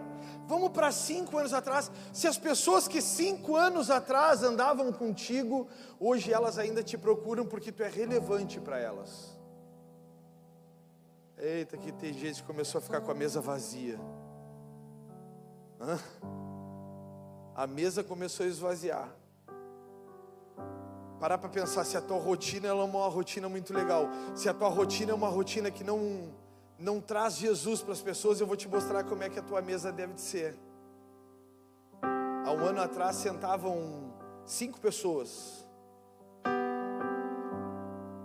[0.46, 1.90] Vamos para cinco anos atrás.
[2.12, 5.66] Se as pessoas que cinco anos atrás andavam contigo,
[5.98, 9.38] hoje elas ainda te procuram porque tu é relevante para elas.
[11.38, 13.98] Eita, que tem gente que começou a ficar com a mesa vazia.
[15.80, 15.98] Hã?
[17.58, 19.12] A mesa começou a esvaziar.
[21.18, 24.08] Parar para pensar se a tua rotina é uma rotina muito legal.
[24.32, 26.32] Se a tua rotina é uma rotina que não
[26.78, 29.60] não traz Jesus para as pessoas, eu vou te mostrar como é que a tua
[29.60, 30.56] mesa deve de ser.
[32.46, 34.14] Há um ano atrás sentavam
[34.46, 35.66] cinco pessoas.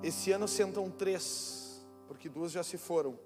[0.03, 3.17] Esse ano sentam três, porque duas já se foram.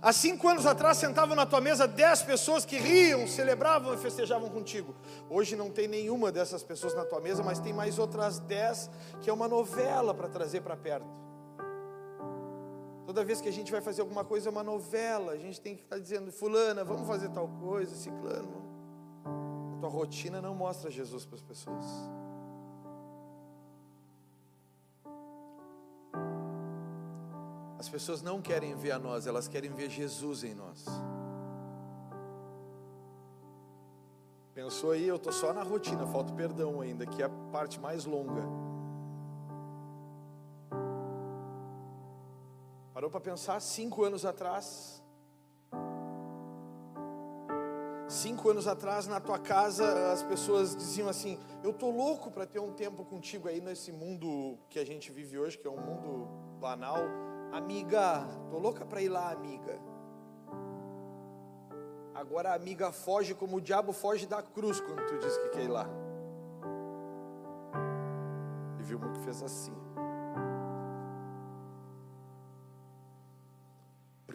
[0.00, 4.48] Há cinco anos atrás sentavam na tua mesa dez pessoas que riam, celebravam e festejavam
[4.48, 4.94] contigo.
[5.28, 8.88] Hoje não tem nenhuma dessas pessoas na tua mesa, mas tem mais outras dez
[9.20, 11.06] que é uma novela para trazer para perto.
[13.06, 15.32] Toda vez que a gente vai fazer alguma coisa, é uma novela.
[15.32, 18.68] A gente tem que estar dizendo, fulana, vamos fazer tal coisa, ciclano.
[19.76, 21.84] A tua rotina não mostra Jesus para as pessoas.
[27.78, 30.84] As pessoas não querem ver a nós, elas querem ver Jesus em nós.
[34.52, 38.04] Pensou aí, eu estou só na rotina, falta perdão ainda, que é a parte mais
[38.04, 38.42] longa.
[42.92, 45.00] Parou para pensar cinco anos atrás?
[48.08, 52.58] Cinco anos atrás, na tua casa, as pessoas diziam assim: Eu tô louco para ter
[52.58, 56.26] um tempo contigo aí nesse mundo que a gente vive hoje, que é um mundo
[56.58, 57.27] banal.
[57.52, 59.78] Amiga, tô louca para ir lá, amiga.
[62.14, 65.64] Agora a amiga foge como o diabo foge da cruz quando tu diz que quer
[65.64, 65.86] ir lá.
[68.78, 69.76] E viu que fez assim.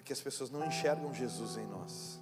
[0.04, 2.22] porque as pessoas não enxergam Jesus em nós.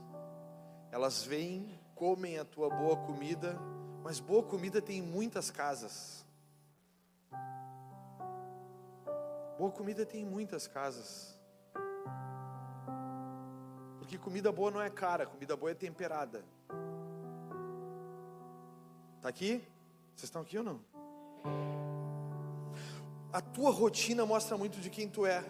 [0.91, 3.59] Elas vêm, comem a tua boa comida,
[4.03, 6.23] mas boa comida tem em muitas casas.
[9.61, 11.39] Boa comida tem em muitas casas.
[13.99, 16.43] Porque comida boa não é cara, comida boa é temperada.
[19.21, 19.63] Tá aqui?
[20.15, 20.81] Vocês estão aqui ou não?
[23.31, 25.45] A tua rotina mostra muito de quem tu é.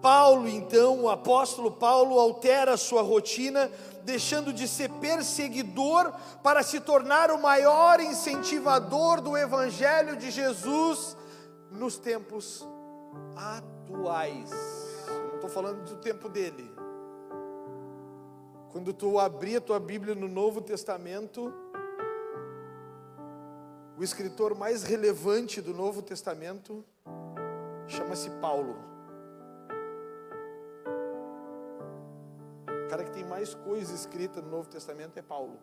[0.00, 3.68] Paulo, então, o apóstolo Paulo altera a sua rotina,
[4.04, 6.12] deixando de ser perseguidor
[6.44, 11.16] para se tornar o maior incentivador do evangelho de Jesus
[11.72, 12.64] nos tempos
[13.36, 14.50] atuais.
[15.28, 16.70] Não estou falando do tempo dele.
[18.70, 21.52] Quando tu abrir a tua Bíblia no Novo Testamento,
[23.96, 26.84] o escritor mais relevante do Novo Testamento
[27.86, 28.76] chama-se Paulo.
[32.68, 35.58] O cara que tem mais coisa escrita no Novo Testamento é Paulo.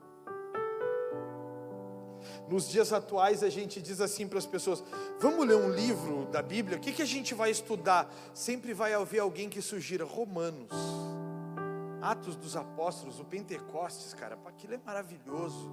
[2.48, 4.84] Nos dias atuais a gente diz assim para as pessoas:
[5.20, 8.14] vamos ler um livro da Bíblia, o que, que a gente vai estudar?
[8.34, 10.72] Sempre vai haver alguém que sugira Romanos,
[12.02, 15.72] Atos dos Apóstolos, o Pentecostes, cara, aquilo é maravilhoso.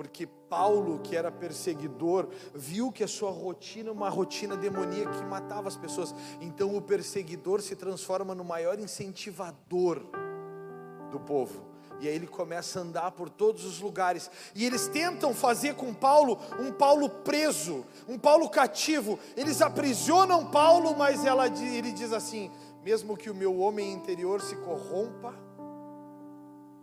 [0.00, 5.68] porque Paulo, que era perseguidor, viu que a sua rotina, uma rotina demoníaca que matava
[5.68, 6.14] as pessoas.
[6.40, 10.00] Então o perseguidor se transforma no maior incentivador
[11.10, 11.69] do povo.
[12.00, 14.30] E aí ele começa a andar por todos os lugares.
[14.54, 19.18] E eles tentam fazer com Paulo um Paulo preso, um Paulo cativo.
[19.36, 22.50] Eles aprisionam Paulo, mas ela, ele diz assim:
[22.82, 25.34] mesmo que o meu homem interior se corrompa,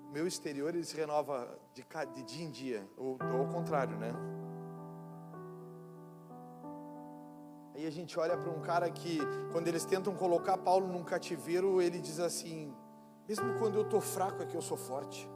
[0.07, 4.13] o meu exterior ele se renova de, de dia em dia, ou ao contrário, né?
[7.73, 9.19] Aí a gente olha para um cara que,
[9.51, 12.73] quando eles tentam colocar Paulo num cativeiro, ele diz assim:
[13.27, 15.29] mesmo quando eu estou fraco, é que eu sou forte,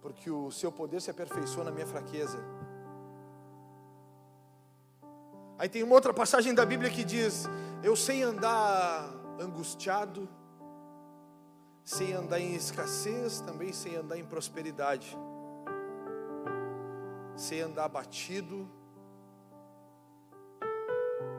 [0.00, 2.38] porque o seu poder se aperfeiçoa na minha fraqueza.
[5.58, 7.46] Aí tem uma outra passagem da Bíblia que diz:
[7.82, 10.28] Eu sei andar angustiado,
[11.84, 15.18] sem andar em escassez, também sem andar em prosperidade,
[17.36, 18.68] sem andar abatido.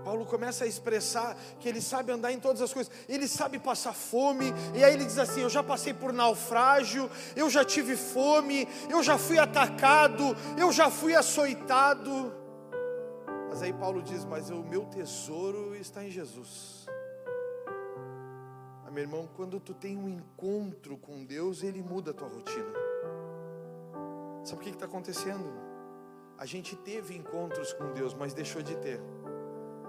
[0.10, 3.94] Paulo começa a expressar que ele sabe andar em todas as coisas, ele sabe passar
[3.94, 8.68] fome, e aí ele diz assim: Eu já passei por naufrágio, eu já tive fome,
[8.90, 12.34] eu já fui atacado, eu já fui açoitado.
[13.52, 16.88] Mas aí Paulo diz: Mas o meu tesouro está em Jesus.
[18.84, 22.74] Ah, meu irmão, quando tu tem um encontro com Deus, Ele muda a tua rotina.
[24.44, 25.70] Sabe o que está acontecendo?
[26.40, 29.02] A gente teve encontros com Deus, mas deixou de ter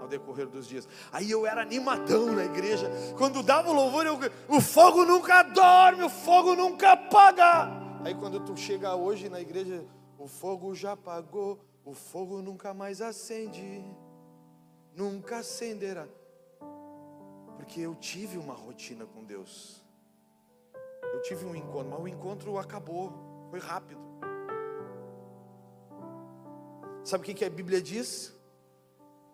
[0.01, 0.87] ao decorrer dos dias.
[1.11, 2.89] Aí eu era animadão na igreja.
[3.17, 7.69] Quando dava o louvor, eu, o fogo nunca dorme, o fogo nunca apaga.
[8.03, 9.85] Aí quando tu chega hoje na igreja,
[10.17, 13.83] o fogo já apagou, o fogo nunca mais acende,
[14.95, 16.07] nunca acenderá.
[17.55, 19.81] Porque eu tive uma rotina com Deus.
[21.13, 23.13] Eu tive um encontro, mas o encontro acabou,
[23.49, 24.01] foi rápido.
[27.03, 28.33] Sabe o que, a Bíblia diz?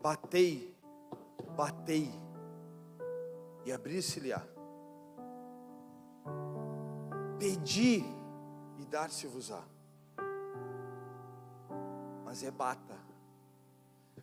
[0.07, 0.73] Batei,
[1.53, 2.09] batei,
[3.65, 4.41] e abrir-se-lhe-á.
[7.37, 8.05] Pedi
[8.79, 9.61] e dar-se-vos-á.
[12.23, 12.95] Mas é bata,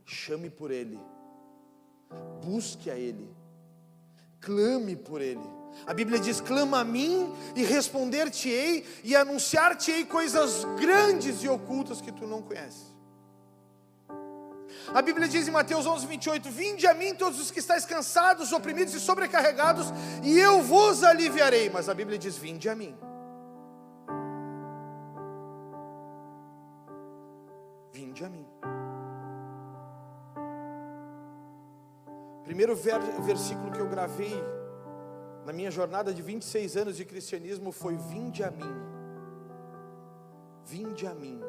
[0.06, 0.98] chame por Ele,
[2.42, 3.36] busque a Ele
[4.40, 5.46] clame por Ele.
[5.86, 12.10] A Bíblia diz: clama a mim e responder-te-ei e anunciar-te-ei coisas grandes e ocultas que
[12.10, 12.93] tu não conheces.
[14.92, 18.52] A Bíblia diz em Mateus 11, 28: Vinde a mim todos os que estáis cansados,
[18.52, 19.86] oprimidos e sobrecarregados,
[20.22, 21.70] e eu vos aliviarei.
[21.70, 22.94] Mas a Bíblia diz: Vinde a mim.
[27.92, 28.46] Vinde a mim.
[32.44, 34.34] Primeiro versículo que eu gravei
[35.46, 38.74] na minha jornada de 26 anos de cristianismo foi: Vinde a mim.
[40.66, 41.40] Vinde a mim.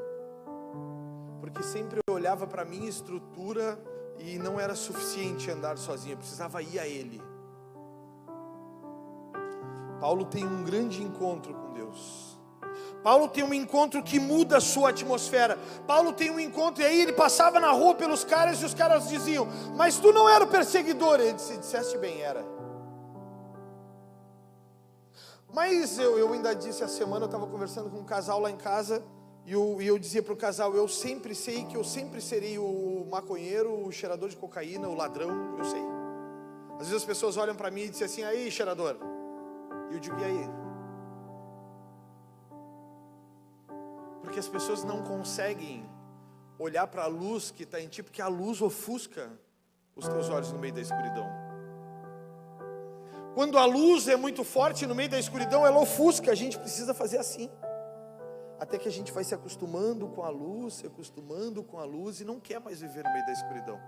[1.40, 3.80] Porque sempre eu olhava para minha estrutura
[4.20, 7.22] e não era suficiente andar sozinho, eu precisava ir a Ele.
[10.00, 12.36] Paulo tem um grande encontro com Deus.
[13.04, 15.58] Paulo tem um encontro que muda a sua atmosfera.
[15.86, 19.08] Paulo tem um encontro e aí ele passava na rua pelos caras e os caras
[19.08, 21.20] diziam: Mas tu não era o perseguidor.
[21.20, 22.44] Ele disse: Disseste bem, era.
[25.54, 28.58] Mas eu, eu ainda disse a semana, eu estava conversando com um casal lá em
[28.58, 29.02] casa.
[29.46, 32.58] E eu, e eu dizia para o casal: Eu sempre sei que eu sempre serei
[32.58, 35.56] o maconheiro, o cheirador de cocaína, o ladrão.
[35.58, 35.82] Eu sei.
[36.74, 38.98] Às vezes as pessoas olham para mim e dizem assim: Aí, cheirador.
[39.92, 40.50] E eu digo: E aí?
[44.24, 45.88] Porque as pessoas não conseguem
[46.58, 49.32] olhar para a luz que está em ti, porque a luz ofusca
[49.96, 51.28] os teus olhos no meio da escuridão.
[53.36, 56.94] Quando a luz é muito forte no meio da escuridão, ela ofusca, a gente precisa
[56.94, 57.50] fazer assim.
[58.60, 62.22] Até que a gente vai se acostumando com a luz, se acostumando com a luz
[62.22, 63.80] e não quer mais viver no meio da escuridão.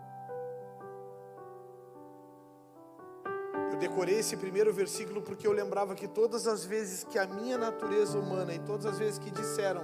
[3.72, 7.58] Eu decorei esse primeiro versículo porque eu lembrava que todas as vezes que a minha
[7.58, 9.84] natureza humana e todas as vezes que disseram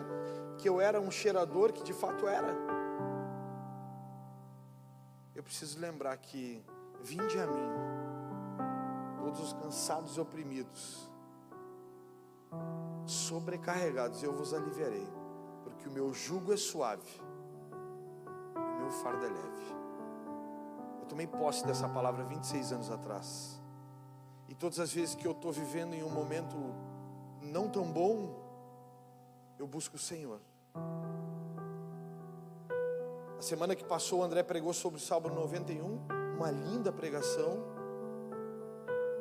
[0.57, 2.55] que eu era um cheirador, que de fato era.
[5.35, 6.63] Eu preciso lembrar que
[7.01, 7.69] vinde a mim,
[9.17, 11.09] todos os cansados e oprimidos,
[13.05, 15.07] sobrecarregados, eu vos aliviarei,
[15.63, 17.21] porque o meu jugo é suave,
[18.55, 19.83] o meu fardo é leve.
[21.01, 23.61] Eu tomei posse dessa palavra 26 anos atrás.
[24.47, 26.55] E todas as vezes que eu estou vivendo em um momento
[27.41, 28.41] não tão bom,
[29.59, 30.39] eu busco o Senhor.
[33.37, 35.99] A semana que passou, o André pregou sobre o Salmo 91,
[36.37, 37.63] uma linda pregação.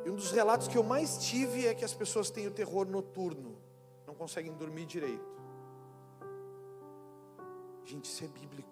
[0.04, 2.86] E um dos relatos que eu mais tive é que as pessoas têm o terror
[2.86, 3.56] noturno,
[4.22, 5.26] conseguem dormir direito.
[7.84, 8.70] Gente, isso é bíblico.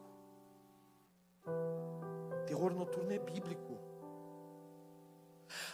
[2.46, 3.76] Terror noturno é bíblico.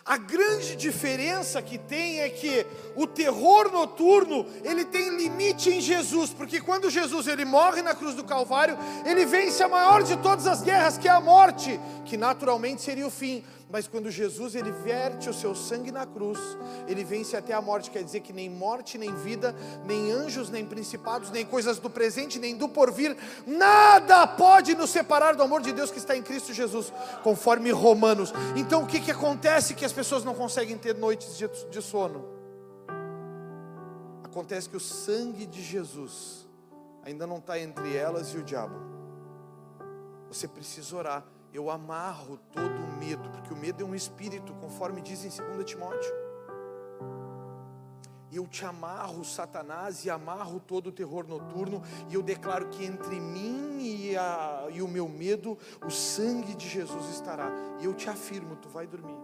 [0.03, 6.33] A grande diferença que tem é que o terror noturno, ele tem limite em Jesus,
[6.33, 10.47] porque quando Jesus ele morre na cruz do Calvário, ele vence a maior de todas
[10.47, 13.45] as guerras, que é a morte, que naturalmente seria o fim.
[13.69, 16.39] Mas quando Jesus ele verte o seu sangue na cruz,
[16.87, 19.55] ele vence até a morte, quer dizer que nem morte, nem vida,
[19.85, 25.35] nem anjos, nem principados, nem coisas do presente, nem do porvir, nada pode nos separar
[25.35, 26.93] do amor de Deus que está em Cristo Jesus,
[27.25, 28.33] conforme Romanos.
[28.55, 32.25] Então o que, que acontece que as pessoas não conseguem ter noites de, sono?
[34.23, 36.47] Acontece que o sangue de Jesus
[37.03, 38.77] ainda não está entre elas e o diabo.
[40.29, 45.01] Você precisa orar eu amarro todo o medo, porque o medo é um espírito, conforme
[45.01, 46.15] diz em 2 Timóteo.
[48.31, 53.19] Eu te amarro, Satanás, e amarro todo o terror noturno, e eu declaro que entre
[53.19, 57.51] mim e, a, e o meu medo, o sangue de Jesus estará.
[57.81, 59.17] E eu te afirmo, tu vai dormir.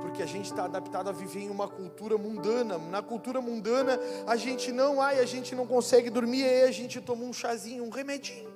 [0.00, 2.78] Porque a gente está adaptado a viver em uma cultura mundana.
[2.78, 3.96] Na cultura mundana,
[4.26, 7.84] a gente não, ai, a gente não consegue dormir, aí a gente toma um chazinho,
[7.84, 8.51] um remedinho.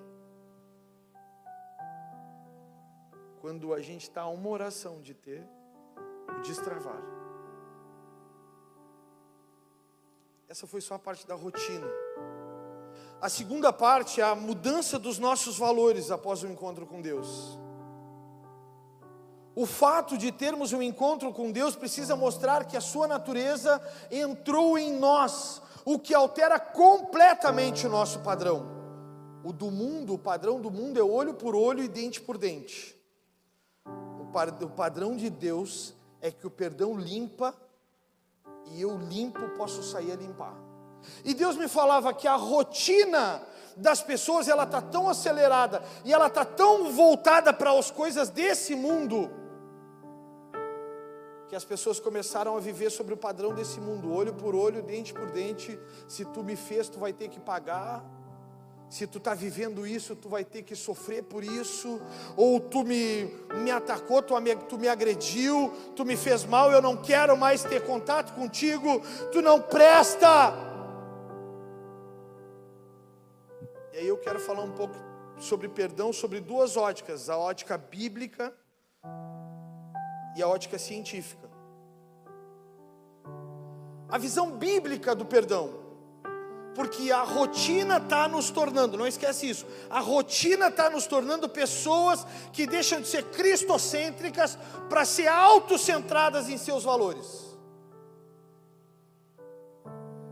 [3.46, 5.46] Quando a gente está a uma oração de ter
[6.36, 7.00] o destravar.
[10.48, 11.86] Essa foi só a parte da rotina.
[13.22, 17.56] A segunda parte é a mudança dos nossos valores após o encontro com Deus.
[19.54, 23.80] O fato de termos um encontro com Deus precisa mostrar que a sua natureza
[24.10, 28.66] entrou em nós, o que altera completamente o nosso padrão.
[29.44, 32.95] O do mundo, o padrão do mundo é olho por olho e dente por dente
[34.62, 37.54] o padrão de Deus é que o perdão limpa
[38.66, 40.54] e eu limpo posso sair a limpar.
[41.24, 43.42] E Deus me falava que a rotina
[43.76, 48.74] das pessoas ela está tão acelerada e ela está tão voltada para as coisas desse
[48.74, 49.30] mundo
[51.48, 55.14] que as pessoas começaram a viver sobre o padrão desse mundo, olho por olho, dente
[55.14, 55.78] por dente.
[56.08, 58.04] Se tu me fez, tu vai ter que pagar.
[58.88, 62.00] Se tu está vivendo isso, tu vai ter que sofrer por isso,
[62.36, 63.24] ou tu me,
[63.56, 67.64] me atacou, tu me, tu me agrediu, tu me fez mal, eu não quero mais
[67.64, 70.54] ter contato contigo, tu não presta.
[73.92, 74.94] E aí eu quero falar um pouco
[75.38, 78.54] sobre perdão, sobre duas óticas: a ótica bíblica
[80.36, 81.50] e a ótica científica.
[84.08, 85.85] A visão bíblica do perdão
[86.76, 92.26] porque a rotina está nos tornando, não esquece isso, a rotina está nos tornando pessoas
[92.52, 97.46] que deixam de ser cristocêntricas para ser autocentradas em seus valores.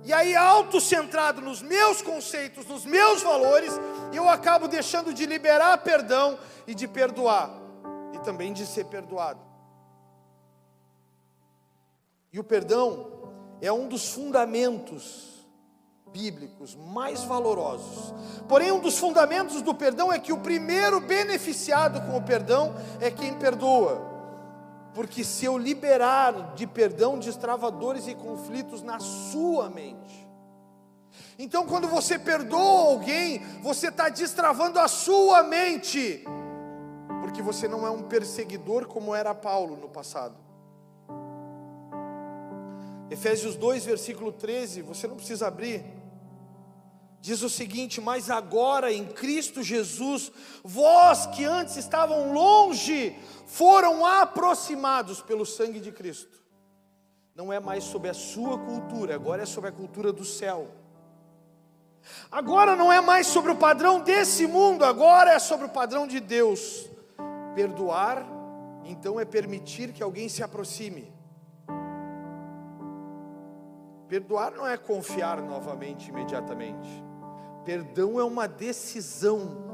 [0.05, 3.73] E aí, autocentrado nos meus conceitos, nos meus valores,
[4.13, 7.51] eu acabo deixando de liberar perdão e de perdoar,
[8.13, 9.41] e também de ser perdoado.
[12.31, 13.33] E o perdão
[13.63, 15.34] é um dos fundamentos
[16.15, 18.15] bíblicos mais valorosos.
[18.49, 23.11] Porém, um dos fundamentos do perdão é que o primeiro beneficiado com o perdão é
[23.11, 24.15] quem perdoa.
[24.95, 30.25] Porque se eu liberar de perdão, destrava dores e conflitos na sua mente.
[31.37, 36.25] Então, quando você perdoa alguém, você está destravando a sua mente,
[37.23, 40.37] porque você não é um perseguidor como era Paulo no passado.
[43.11, 45.85] Efésios 2, versículo 13, você não precisa abrir
[47.25, 50.31] diz o seguinte: Mas agora em Cristo Jesus,
[50.63, 53.17] vós que antes estavam longe,
[53.47, 56.45] foram aproximados pelo sangue de Cristo.
[57.35, 60.69] Não é mais sobre a sua cultura, agora é sobre a cultura do céu.
[62.31, 66.21] Agora não é mais sobre o padrão desse mundo, agora é sobre o padrão de
[66.21, 66.87] Deus.
[67.55, 68.23] Perdoar,
[68.85, 71.11] então, é permitir que alguém se aproxime.
[74.09, 77.14] Perdoar não é confiar novamente, imediatamente.
[77.65, 79.65] Perdão é uma decisão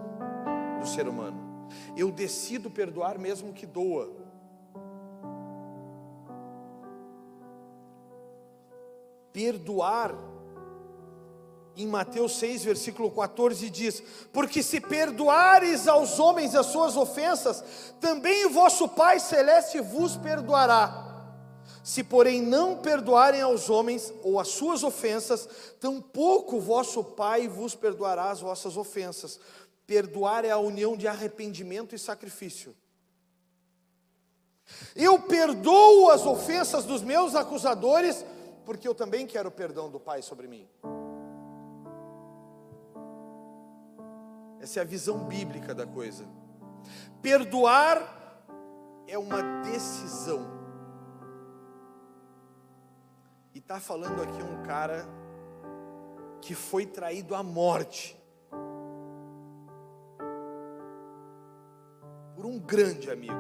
[0.81, 1.69] do ser humano.
[1.97, 4.11] Eu decido perdoar mesmo que doa.
[9.33, 10.15] Perdoar,
[11.77, 17.65] em Mateus 6, versículo 14, diz: Porque se perdoares aos homens as suas ofensas,
[18.01, 21.10] também o vosso Pai Celeste vos perdoará.
[21.83, 25.49] Se, porém, não perdoarem aos homens ou as suas ofensas,
[25.81, 29.41] tampouco vosso Pai vos perdoará as vossas ofensas.
[29.87, 32.77] Perdoar é a união de arrependimento e sacrifício.
[34.95, 38.25] Eu perdoo as ofensas dos meus acusadores,
[38.65, 40.69] porque eu também quero o perdão do Pai sobre mim.
[44.61, 46.25] Essa é a visão bíblica da coisa.
[47.23, 48.45] Perdoar
[49.07, 50.60] é uma decisão.
[53.61, 55.07] E está falando aqui um cara
[56.41, 58.19] que foi traído à morte
[62.35, 63.35] por um grande amigo,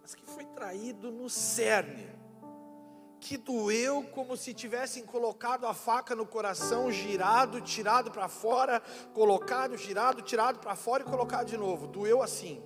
[0.00, 2.08] mas que foi traído no cerne,
[3.20, 8.80] que doeu como se tivessem colocado a faca no coração, girado, tirado para fora,
[9.12, 11.86] colocado, girado, tirado para fora e colocado de novo.
[11.86, 12.62] Doeu assim.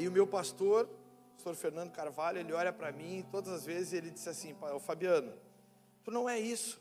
[0.00, 3.92] Aí o meu pastor, o pastor Fernando Carvalho, ele olha para mim todas as vezes
[3.92, 5.30] ele disse assim: Fabiano,
[6.02, 6.80] tu não é isso,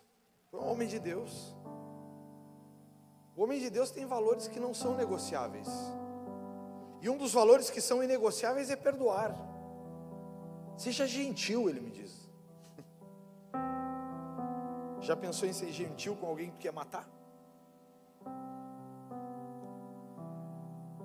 [0.50, 1.54] tu é um homem de Deus.
[3.36, 5.68] O homem de Deus tem valores que não são negociáveis.
[7.02, 9.36] E um dos valores que são inegociáveis é perdoar.
[10.78, 12.32] Seja gentil, ele me diz.
[15.02, 17.06] Já pensou em ser gentil com alguém que quer matar?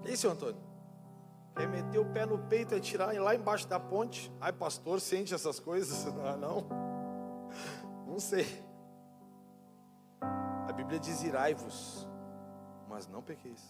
[0.05, 0.74] Isso, Antônio?
[1.57, 4.33] Quer meter o pé no peito e tirar lá embaixo da ponte?
[4.41, 6.07] Ai, pastor, sente essas coisas?
[6.25, 6.67] Ah, não.
[8.07, 8.47] Não sei.
[10.21, 12.09] A Bíblia diz: irai-vos,
[12.89, 13.63] mas não pequeis.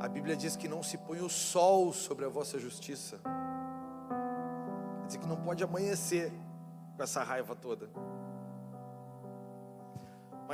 [0.00, 3.18] A Bíblia diz que não se põe o sol sobre a vossa justiça.
[5.00, 6.32] Quer dizer que não pode amanhecer
[6.96, 7.88] com essa raiva toda.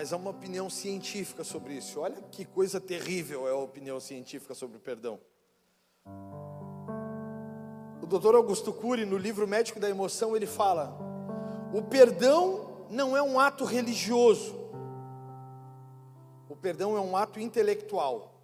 [0.00, 2.00] Mas há uma opinião científica sobre isso.
[2.00, 5.20] Olha que coisa terrível é a opinião científica sobre o perdão.
[8.02, 10.96] O doutor Augusto Cury, no livro Médico da Emoção, ele fala:
[11.74, 14.56] o perdão não é um ato religioso,
[16.48, 18.40] o perdão é um ato intelectual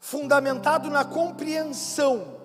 [0.00, 2.36] fundamentado na compreensão.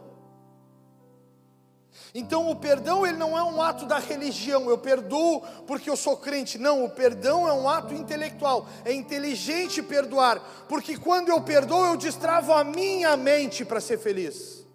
[2.14, 6.18] Então o perdão ele não é um ato da religião, eu perdoo porque eu sou
[6.18, 6.58] crente.
[6.58, 8.68] Não, o perdão é um ato intelectual.
[8.84, 14.66] É inteligente perdoar, porque quando eu perdoo eu destravo a minha mente para ser feliz.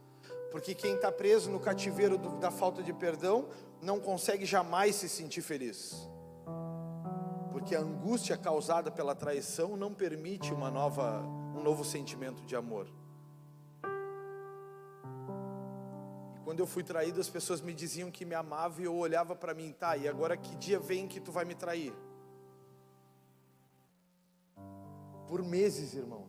[0.50, 3.46] Porque quem está preso no cativeiro do, da falta de perdão
[3.82, 6.08] não consegue jamais se sentir feliz.
[7.50, 11.22] Porque a angústia causada pela traição não permite uma nova
[11.56, 12.86] um novo sentimento de amor.
[16.46, 19.52] Quando eu fui traído, as pessoas me diziam que me amavam e eu olhava para
[19.52, 21.92] mim, tá, e agora que dia vem que tu vai me trair?
[25.26, 26.28] Por meses, irmãos.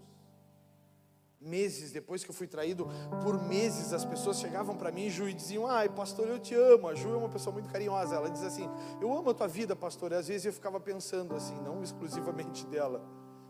[1.40, 2.88] Meses depois que eu fui traído,
[3.22, 6.88] por meses as pessoas chegavam para mim Ju, e diziam: Ai, pastor, eu te amo.
[6.88, 8.16] A Ju é uma pessoa muito carinhosa.
[8.16, 8.68] Ela diz assim:
[9.00, 10.14] Eu amo a tua vida, pastor.
[10.14, 13.08] E às vezes eu ficava pensando assim, não exclusivamente dela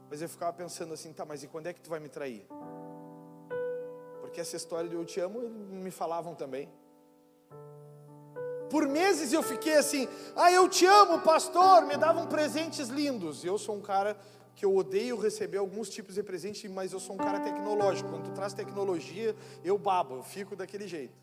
[0.10, 2.48] mas eu ficava pensando assim, tá, mas e quando é que tu vai me trair?
[4.28, 6.70] Porque essa história de eu te amo, me falavam também.
[8.70, 13.46] Por meses eu fiquei assim, ah, eu te amo, pastor, me davam presentes lindos.
[13.46, 14.18] Eu sou um cara
[14.54, 18.10] que eu odeio receber alguns tipos de presente, mas eu sou um cara tecnológico.
[18.10, 21.18] Quando tu traz tecnologia, eu babo, eu fico daquele jeito.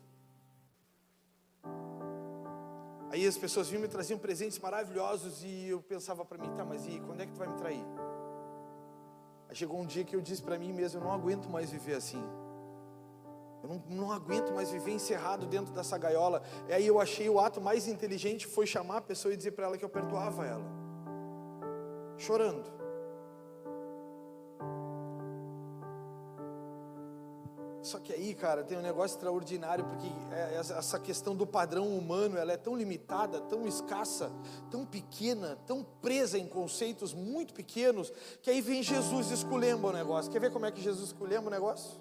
[3.11, 6.87] Aí as pessoas vinham me traziam presentes maravilhosos e eu pensava para mim, tá, mas
[6.87, 7.85] e quando é que tu vai me trair?
[9.47, 11.93] Aí chegou um dia que eu disse para mim mesmo: eu não aguento mais viver
[11.93, 12.23] assim.
[13.65, 16.43] Eu não, não, aguento mais viver encerrado dentro dessa gaiola.
[16.69, 19.65] E aí eu achei o ato mais inteligente foi chamar a pessoa e dizer para
[19.65, 20.65] ela que eu perdoava ela,
[22.15, 22.71] chorando.
[27.85, 32.35] Só que aí, cara, tem um negócio extraordinário, porque é, essa questão do padrão humano,
[32.35, 34.31] ela é tão limitada, tão escassa,
[34.71, 38.11] tão pequena, tão presa em conceitos muito pequenos,
[38.41, 40.31] que aí vem Jesus e esculhamba o negócio.
[40.31, 41.91] Quer ver como é que Jesus esculhamba o negócio?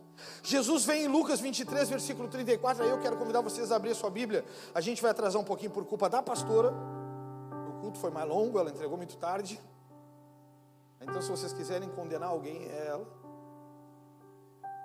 [0.43, 3.95] Jesus vem em Lucas 23, versículo 34, aí eu quero convidar vocês a abrir a
[3.95, 4.43] sua Bíblia.
[4.75, 6.73] A gente vai atrasar um pouquinho por culpa da pastora.
[7.69, 9.61] O culto foi mais longo, ela entregou muito tarde.
[10.99, 13.24] Então, se vocês quiserem condenar alguém, é ela.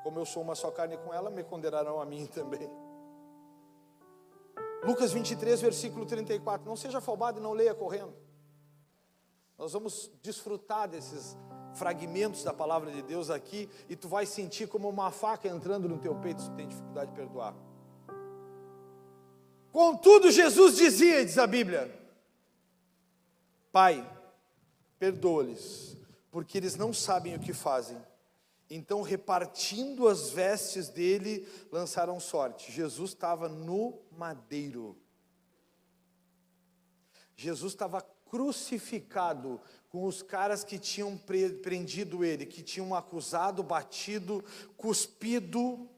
[0.03, 2.69] Como eu sou uma só carne com ela, me condenarão a mim também.
[4.83, 6.67] Lucas 23, versículo 34.
[6.67, 8.13] Não seja afobado e não leia correndo.
[9.57, 11.37] Nós vamos desfrutar desses
[11.75, 15.99] fragmentos da palavra de Deus aqui e tu vai sentir como uma faca entrando no
[15.99, 17.53] teu peito se tu tem dificuldade de perdoar.
[19.71, 21.93] Contudo, Jesus dizia, diz a Bíblia:
[23.71, 24.09] Pai,
[24.97, 25.97] perdoa-lhes,
[26.31, 27.97] porque eles não sabem o que fazem.
[28.69, 32.71] Então, repartindo as vestes dele, lançaram sorte.
[32.71, 34.95] Jesus estava no madeiro.
[37.35, 39.59] Jesus estava crucificado
[39.89, 44.43] com os caras que tinham prendido ele, que tinham acusado, batido,
[44.77, 45.89] cuspido.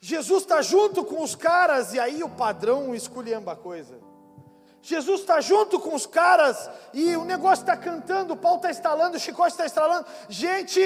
[0.00, 4.00] Jesus está junto com os caras, e aí o padrão esculhamba a coisa.
[4.80, 9.16] Jesus está junto com os caras e o negócio está cantando, o pau está estalando,
[9.16, 10.06] o chicote está estralando.
[10.28, 10.80] Gente,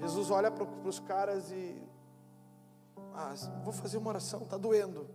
[0.00, 1.82] Jesus olha para os caras e.
[3.14, 5.08] Ah, vou fazer uma oração, está doendo.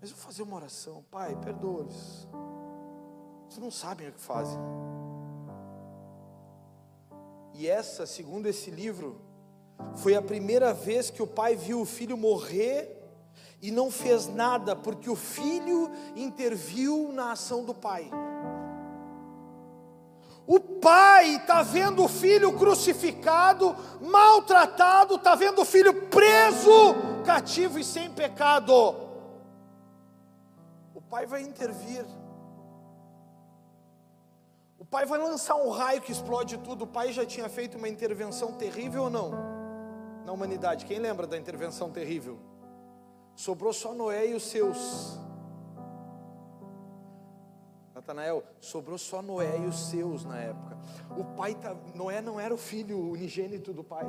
[0.00, 1.04] Mas vou fazer uma oração.
[1.10, 2.26] Pai, perdoa-os.
[3.48, 4.58] Vocês não sabem o que fazem.
[7.54, 9.20] E essa, segundo esse livro,
[9.96, 12.97] foi a primeira vez que o pai viu o filho morrer
[13.60, 18.10] e não fez nada, porque o filho interviu na ação do pai.
[20.46, 26.94] O pai está vendo o filho crucificado, maltratado, está vendo o filho preso,
[27.24, 28.96] cativo e sem pecado.
[30.94, 32.06] O pai vai intervir.
[34.78, 36.84] O pai vai lançar um raio que explode tudo.
[36.84, 39.32] O pai já tinha feito uma intervenção terrível ou não?
[40.24, 40.86] Na humanidade.
[40.86, 42.47] Quem lembra da intervenção terrível?
[43.38, 45.16] Sobrou só Noé e os seus.
[47.94, 50.76] Natanael, sobrou só Noé e os seus na época.
[51.16, 54.08] O pai tá, Noé não era o filho unigênito do pai.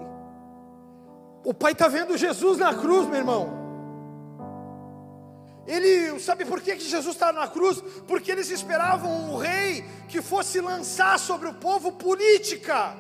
[1.44, 3.50] O pai está vendo Jesus na cruz, meu irmão.
[5.68, 7.80] Ele sabe por que, que Jesus está na cruz?
[8.08, 12.98] Porque eles esperavam um rei que fosse lançar sobre o povo política.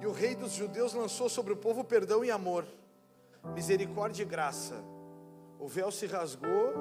[0.00, 2.64] E o rei dos judeus lançou sobre o povo perdão e amor
[3.52, 4.74] misericórdia e graça.
[5.58, 6.74] O véu se rasgou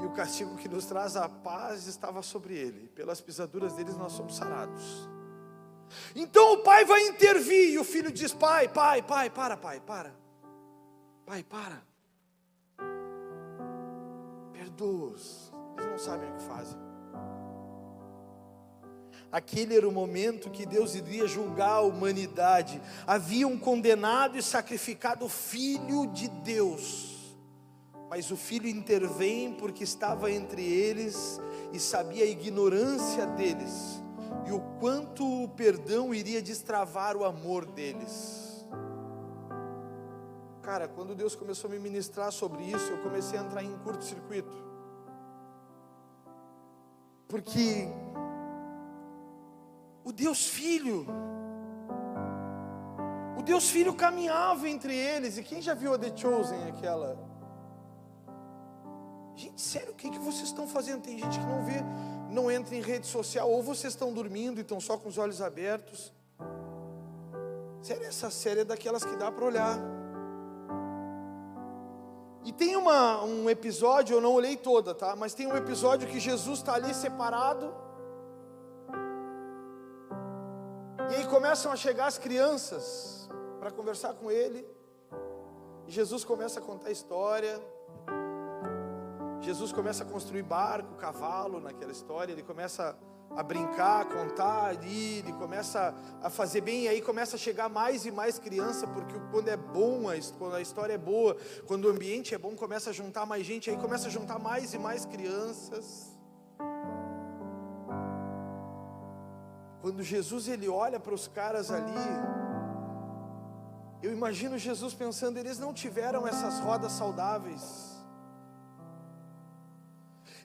[0.00, 2.88] e o castigo que nos traz a paz estava sobre ele.
[2.88, 5.08] Pelas pisaduras deles nós somos sarados.
[6.14, 10.14] Então o pai vai intervir e o filho diz: Pai, pai, pai, para, pai, para.
[11.24, 11.82] Pai, para.
[14.52, 15.52] Perdoa-os.
[15.76, 16.87] Eles não sabem o que fazem.
[19.30, 22.80] Aquele era o momento que Deus iria julgar a humanidade.
[23.06, 27.36] Haviam condenado e sacrificado Filho de Deus.
[28.08, 31.38] Mas o Filho intervém porque estava entre eles
[31.72, 34.02] e sabia a ignorância deles
[34.46, 38.66] e o quanto o perdão iria destravar o amor deles.
[40.62, 44.56] Cara, quando Deus começou a me ministrar sobre isso, eu comecei a entrar em curto-circuito.
[47.26, 47.88] Porque
[50.08, 51.06] o Deus Filho.
[53.36, 55.36] O Deus Filho caminhava entre eles.
[55.36, 57.18] E quem já viu a The Chosen, aquela?
[59.36, 61.02] Gente, sério, o que, que vocês estão fazendo?
[61.02, 61.84] Tem gente que não vê,
[62.30, 65.42] não entra em rede social, ou vocês estão dormindo e estão só com os olhos
[65.42, 66.10] abertos.
[67.82, 69.78] Sério, essa série é daquelas que dá para olhar.
[72.46, 75.14] E tem uma, um episódio, eu não olhei toda, tá?
[75.14, 77.87] Mas tem um episódio que Jesus está ali separado
[81.10, 84.66] E aí começam a chegar as crianças para conversar com ele.
[85.86, 87.58] E Jesus começa a contar história.
[89.40, 92.32] Jesus começa a construir barco, cavalo naquela história.
[92.32, 92.94] Ele começa
[93.34, 95.20] a brincar, a contar ali.
[95.20, 96.82] Ele começa a fazer bem.
[96.82, 98.86] E aí começa a chegar mais e mais criança.
[98.86, 100.02] Porque quando é bom,
[100.38, 103.70] quando a história é boa, quando o ambiente é bom, começa a juntar mais gente.
[103.70, 106.17] Aí começa a juntar mais e mais crianças.
[109.88, 112.04] Quando Jesus ele olha para os caras ali,
[114.02, 117.62] eu imagino Jesus pensando, eles não tiveram essas rodas saudáveis.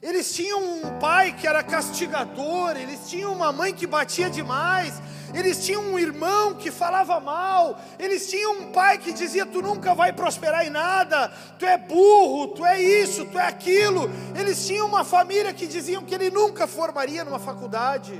[0.00, 4.94] Eles tinham um pai que era castigador, eles tinham uma mãe que batia demais,
[5.34, 9.94] eles tinham um irmão que falava mal, eles tinham um pai que dizia: Tu nunca
[9.94, 11.28] vai prosperar em nada,
[11.58, 14.08] tu é burro, tu é isso, tu é aquilo.
[14.40, 18.18] Eles tinham uma família que diziam que ele nunca formaria numa faculdade.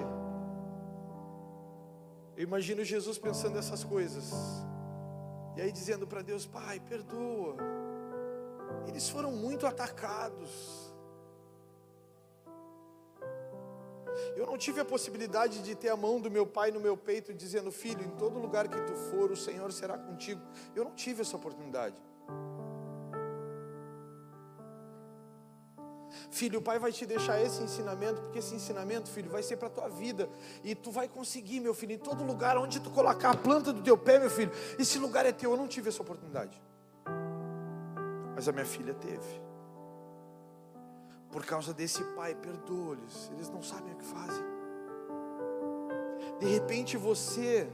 [2.36, 4.32] Eu imagino Jesus pensando essas coisas.
[5.56, 7.56] E aí dizendo para Deus: Pai, perdoa.
[8.88, 10.92] Eles foram muito atacados.
[14.36, 17.32] Eu não tive a possibilidade de ter a mão do meu pai no meu peito,
[17.32, 20.40] dizendo: Filho, em todo lugar que tu for, o Senhor será contigo.
[20.74, 21.96] Eu não tive essa oportunidade.
[26.30, 29.68] Filho, o pai vai te deixar esse ensinamento, porque esse ensinamento, filho, vai ser para
[29.68, 30.28] a tua vida.
[30.62, 33.82] E tu vai conseguir, meu filho, em todo lugar onde tu colocar a planta do
[33.82, 35.52] teu pé, meu filho, esse lugar é teu.
[35.52, 36.60] Eu não tive essa oportunidade.
[38.34, 39.42] Mas a minha filha teve.
[41.30, 43.30] Por causa desse pai, perdoa-lhes.
[43.32, 44.44] Eles não sabem o que fazem.
[46.38, 47.68] De repente você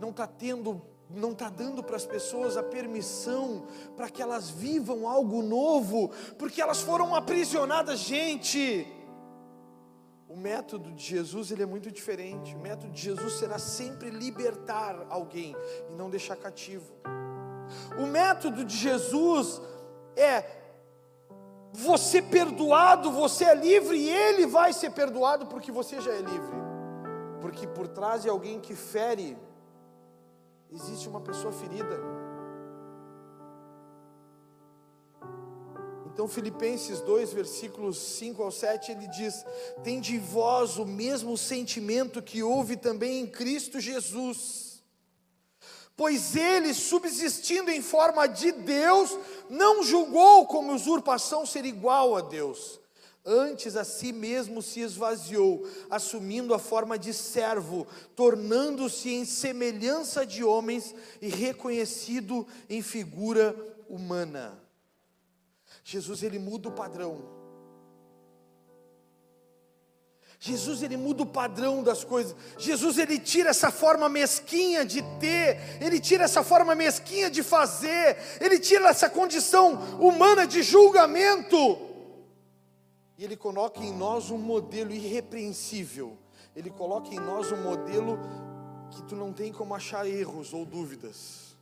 [0.00, 5.08] não está tendo, não está dando para as pessoas a permissão para que elas vivam
[5.08, 8.86] algo novo, porque elas foram aprisionadas, gente.
[10.28, 12.54] O método de Jesus ele é muito diferente.
[12.54, 15.56] O método de Jesus será sempre libertar alguém
[15.90, 16.92] e não deixar cativo.
[17.98, 19.60] O método de Jesus
[20.14, 20.44] é
[21.72, 26.58] você perdoado, você é livre e ele vai ser perdoado porque você já é livre.
[27.40, 29.36] Porque por trás de alguém que fere
[30.72, 31.98] existe uma pessoa ferida.
[36.06, 39.44] Então, Filipenses 2, versículos 5 ao 7, ele diz:
[39.84, 44.82] Tem de vós o mesmo sentimento que houve também em Cristo Jesus.
[45.96, 49.16] Pois ele, subsistindo em forma de Deus,
[49.48, 52.80] não julgou como usurpação ser igual a Deus.
[53.30, 60.42] Antes a si mesmo se esvaziou, assumindo a forma de servo, tornando-se em semelhança de
[60.42, 63.54] homens e reconhecido em figura
[63.86, 64.58] humana.
[65.84, 67.36] Jesus ele muda o padrão.
[70.40, 72.34] Jesus ele muda o padrão das coisas.
[72.56, 78.16] Jesus ele tira essa forma mesquinha de ter, ele tira essa forma mesquinha de fazer,
[78.40, 81.87] ele tira essa condição humana de julgamento.
[83.18, 86.16] E ele coloca em nós um modelo irrepreensível.
[86.54, 88.16] Ele coloca em nós um modelo
[88.92, 91.56] que tu não tem como achar erros ou dúvidas.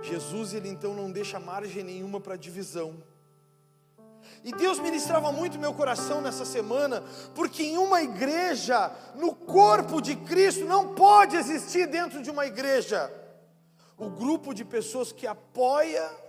[0.00, 3.02] Jesus, ele então não deixa margem nenhuma para divisão.
[4.44, 7.02] E Deus ministrava muito meu coração nessa semana,
[7.34, 13.12] porque em uma igreja, no corpo de Cristo, não pode existir dentro de uma igreja
[13.98, 16.25] o grupo de pessoas que apoia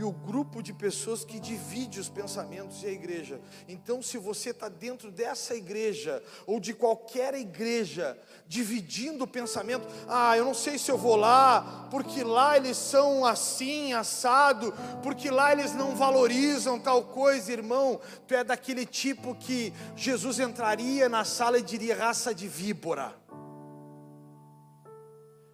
[0.00, 3.38] e o grupo de pessoas que divide os pensamentos e a igreja.
[3.68, 10.34] Então, se você está dentro dessa igreja, ou de qualquer igreja, dividindo o pensamento, ah,
[10.38, 14.72] eu não sei se eu vou lá, porque lá eles são assim, assado,
[15.02, 21.10] porque lá eles não valorizam tal coisa, irmão, tu é daquele tipo que Jesus entraria
[21.10, 23.19] na sala e diria raça de víbora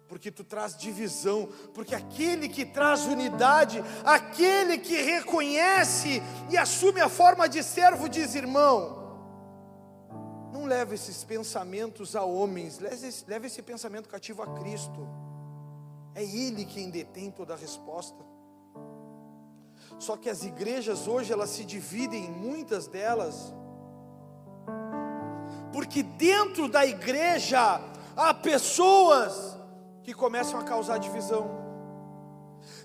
[0.07, 7.09] porque tu traz divisão, porque aquele que traz unidade, aquele que reconhece e assume a
[7.09, 9.05] forma de servo, diz irmão,
[10.51, 15.07] não leve esses pensamentos a homens, leve esse pensamento cativo a Cristo,
[16.15, 18.25] é Ele quem detém toda a resposta.
[19.99, 23.53] Só que as igrejas hoje elas se dividem, muitas delas,
[25.73, 27.81] porque dentro da igreja
[28.15, 29.56] há pessoas
[30.07, 31.49] que começam a causar divisão.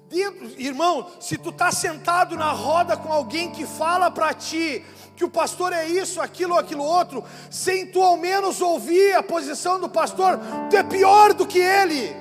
[0.08, 5.24] Dentro, irmão, se tu está sentado na roda com alguém que fala para ti que
[5.24, 9.88] o pastor é isso, aquilo, aquilo outro, sem tu ao menos ouvir a posição do
[9.88, 10.36] pastor,
[10.68, 12.12] tu é pior do que ele.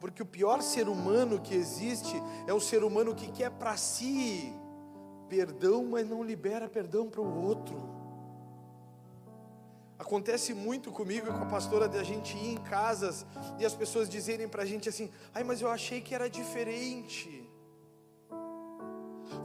[0.00, 4.50] Porque o pior ser humano que existe é o ser humano que quer para si
[5.28, 7.97] perdão, mas não libera perdão para o outro.
[9.98, 13.26] Acontece muito comigo e com a pastora de a gente ir em casas
[13.58, 17.50] e as pessoas dizerem para a gente assim: ai, mas eu achei que era diferente.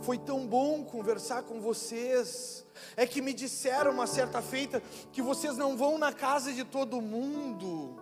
[0.03, 2.65] Foi tão bom conversar com vocês.
[2.95, 4.81] É que me disseram uma certa feita
[5.11, 7.99] que vocês não vão na casa de todo mundo.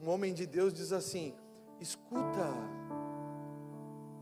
[0.00, 1.34] Um homem de Deus diz assim:
[1.80, 2.52] escuta,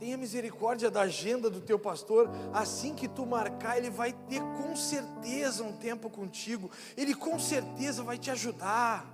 [0.03, 4.75] Tenha misericórdia da agenda do teu pastor, assim que tu marcar, ele vai ter com
[4.75, 9.07] certeza um tempo contigo, ele com certeza vai te ajudar.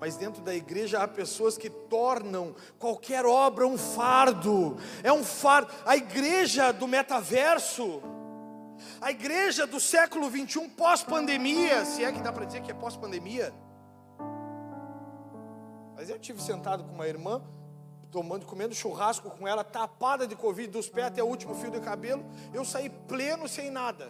[0.00, 5.74] Mas dentro da igreja há pessoas que tornam qualquer obra um fardo, é um fardo.
[5.84, 8.00] A igreja do metaverso,
[9.00, 13.52] a igreja do século 21 pós-pandemia, se é que dá para dizer que é pós-pandemia,
[15.98, 17.42] mas eu tive sentado com uma irmã,
[18.12, 21.80] tomando, comendo churrasco com ela, tapada de covid dos pés até o último fio de
[21.80, 22.24] cabelo.
[22.54, 24.08] Eu saí pleno sem nada.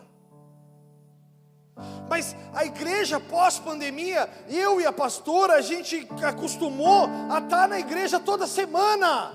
[2.06, 8.20] Mas a igreja pós-pandemia, eu e a pastora, a gente acostumou a estar na igreja
[8.20, 9.32] toda semana.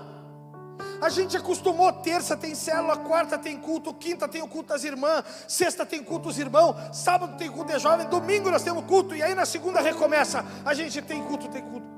[1.00, 5.24] A gente acostumou, terça tem célula, quarta tem culto, quinta tem o culto das irmãs,
[5.48, 9.24] sexta tem culto dos irmãos, sábado tem culto de jovem, domingo nós temos culto, e
[9.24, 11.93] aí na segunda recomeça, a gente tem culto, tem culto.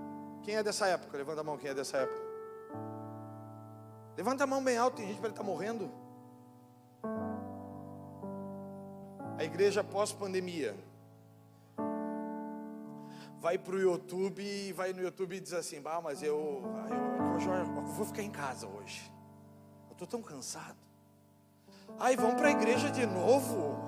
[0.47, 1.19] Quem é dessa época?
[1.19, 2.21] Levanta a mão, quem é dessa época?
[4.17, 5.91] Levanta a mão bem alto, tem gente para estar tá morrendo.
[9.37, 10.77] A igreja pós-pandemia
[13.41, 17.41] vai para o YouTube e vai no YouTube e diz assim: bah, mas eu, eu,
[17.41, 19.11] eu, eu vou ficar em casa hoje.
[19.91, 20.77] estou tão cansado.
[21.99, 23.85] Ai, vamos para a igreja de novo.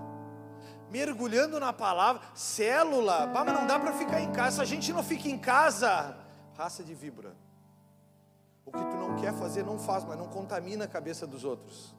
[0.90, 3.28] Mergulhando na palavra, célula.
[3.28, 4.56] Bah, mas não dá para ficar em casa.
[4.56, 6.26] Se a gente não fica em casa,
[6.58, 7.36] raça de víbora.
[8.66, 11.94] O que tu não quer fazer, não faz, mas não contamina a cabeça dos outros.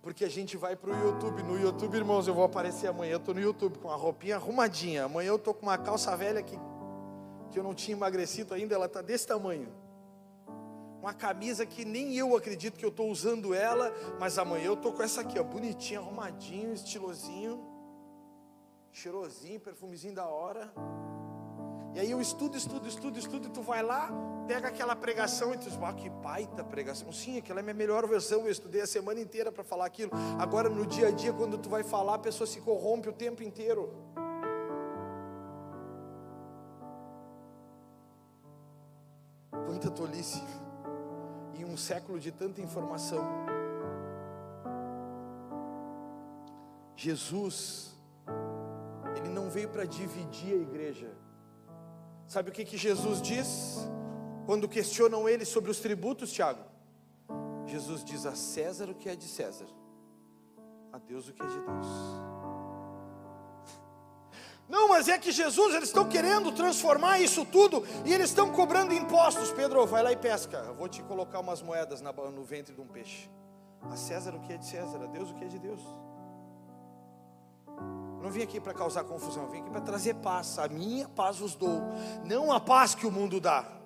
[0.00, 1.42] Porque a gente vai para o YouTube.
[1.42, 3.12] No YouTube, irmãos, eu vou aparecer amanhã.
[3.12, 5.04] Eu estou no YouTube com a roupinha arrumadinha.
[5.04, 6.58] Amanhã eu estou com uma calça velha que,
[7.50, 8.74] que eu não tinha emagrecido ainda.
[8.74, 9.68] Ela está desse tamanho.
[11.02, 13.94] Uma camisa que nem eu acredito que eu estou usando ela.
[14.18, 17.69] Mas amanhã eu estou com essa aqui, ó, bonitinha, arrumadinho, estilosinho.
[18.92, 20.72] Cheirosinho, perfumezinho da hora.
[21.92, 24.10] E aí eu estudo, estudo, estudo, estudo, e tu vai lá,
[24.46, 27.10] pega aquela pregação e tu diz, ah, que baita pregação.
[27.12, 30.12] Sim, aquela é a minha melhor versão, eu estudei a semana inteira para falar aquilo.
[30.38, 33.42] Agora no dia a dia, quando tu vai falar, a pessoa se corrompe o tempo
[33.42, 33.92] inteiro.
[39.66, 40.42] Quanta tolice.
[41.54, 43.24] Em um século de tanta informação.
[46.94, 47.96] Jesus,
[49.20, 51.10] Ele não veio para dividir a igreja.
[52.26, 53.78] Sabe o que, que Jesus diz?
[54.46, 56.64] Quando questionam ele sobre os tributos, Tiago?
[57.66, 59.66] Jesus diz a César o que é de César,
[60.92, 61.86] a Deus o que é de Deus.
[64.68, 68.92] Não, mas é que Jesus, eles estão querendo transformar isso tudo e eles estão cobrando
[68.92, 69.52] impostos.
[69.52, 70.58] Pedro, vai lá e pesca.
[70.58, 73.28] Eu vou te colocar umas moedas no ventre de um peixe.
[73.82, 75.80] A César o que é de César, a Deus o que é de Deus.
[78.20, 80.58] Não vim aqui para causar confusão, vim aqui para trazer paz.
[80.58, 81.80] A minha paz vos dou,
[82.24, 83.80] não a paz que o mundo dá.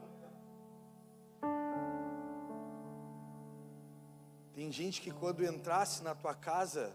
[4.53, 6.93] Tem gente que quando entrasse na tua casa,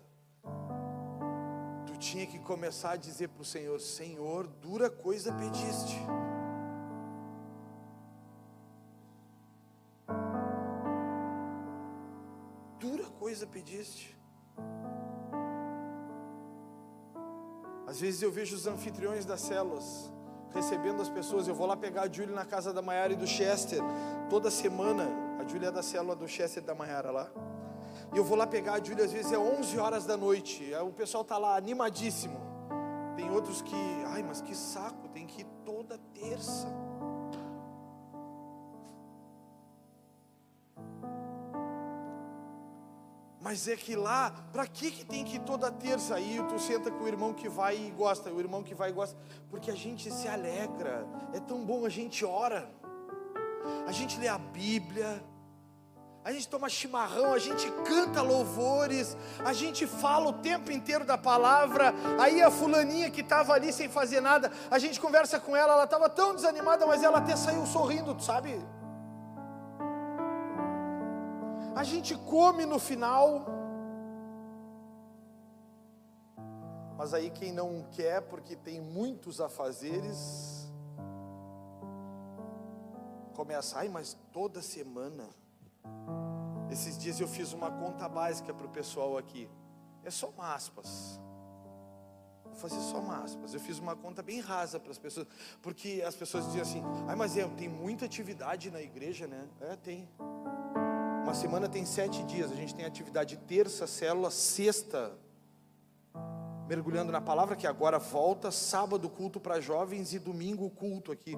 [1.85, 5.97] tu tinha que começar a dizer para o Senhor: Senhor, dura coisa pediste.
[12.79, 14.17] Dura coisa pediste.
[17.89, 20.13] Às vezes eu vejo os anfitriões das células
[20.53, 21.47] recebendo as pessoas.
[21.47, 23.81] Eu vou lá pegar a Júlia na casa da Maiara e do Chester
[24.29, 25.09] toda semana.
[25.39, 27.31] A Júlia é da célula do Chester e da Maiara lá.
[28.13, 30.71] E eu vou lá pegar a Júlia, às vezes é 11 horas da noite.
[30.85, 32.39] O pessoal está lá animadíssimo.
[33.15, 33.75] Tem outros que,
[34.05, 36.67] ai, mas que saco, tem que ir toda terça.
[43.41, 46.43] Mas é que lá, para que, que tem que ir toda terça aí?
[46.49, 49.17] Tu senta com o irmão que vai e gosta, o irmão que vai e gosta,
[49.49, 52.69] porque a gente se alegra, é tão bom, a gente ora,
[53.87, 55.23] a gente lê a Bíblia,
[56.23, 61.17] a gente toma chimarrão, a gente canta louvores, a gente fala o tempo inteiro da
[61.17, 61.93] palavra.
[62.19, 65.85] Aí a fulaninha que estava ali sem fazer nada, a gente conversa com ela, ela
[65.85, 68.61] estava tão desanimada, mas ela até saiu sorrindo, sabe?
[71.79, 73.45] A gente come no final.
[76.97, 80.69] Mas aí quem não quer, porque tem muitos afazeres,
[83.33, 85.29] começa, ai, mas toda semana.
[86.69, 89.49] Esses dias eu fiz uma conta básica para o pessoal aqui.
[90.03, 91.17] É só aspas.
[92.43, 93.53] Vou fazer só aspas.
[93.53, 95.27] Eu fiz uma conta bem rasa para as pessoas,
[95.61, 99.47] porque as pessoas diziam assim: ai, mas é, tem muita atividade na igreja, né?
[99.61, 100.09] É, tem.
[101.29, 105.15] Uma semana tem sete dias, a gente tem atividade terça, célula, sexta,
[106.67, 111.35] mergulhando na palavra, que agora volta, sábado culto para jovens e domingo culto aqui.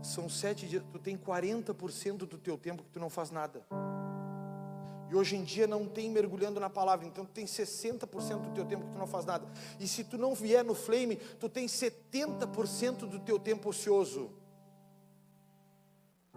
[0.00, 3.66] São sete dias, tu tem 40% do teu tempo que tu não faz nada.
[5.10, 8.64] E hoje em dia não tem mergulhando na palavra, então tu tem 60% do teu
[8.64, 9.44] tempo que tu não faz nada.
[9.80, 14.30] E se tu não vier no flame, tu tem 70% do teu tempo ocioso.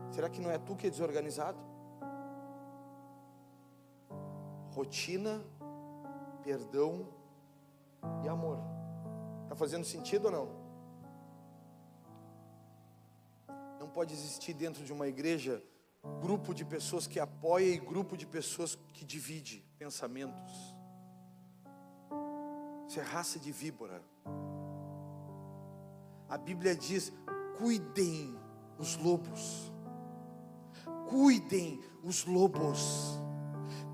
[0.10, 1.75] Será que não é tu que é desorganizado?
[4.76, 5.42] Rotina,
[6.44, 7.08] perdão
[8.24, 8.60] e amor.
[9.44, 10.66] Está fazendo sentido ou não?
[13.80, 15.64] Não pode existir dentro de uma igreja
[16.22, 20.76] grupo de pessoas que apoia e grupo de pessoas que divide pensamentos.
[22.88, 24.02] Isso é raça de víbora.
[26.28, 27.14] A Bíblia diz:
[27.58, 28.38] cuidem
[28.78, 29.72] os lobos.
[31.10, 33.25] Cuidem os lobos.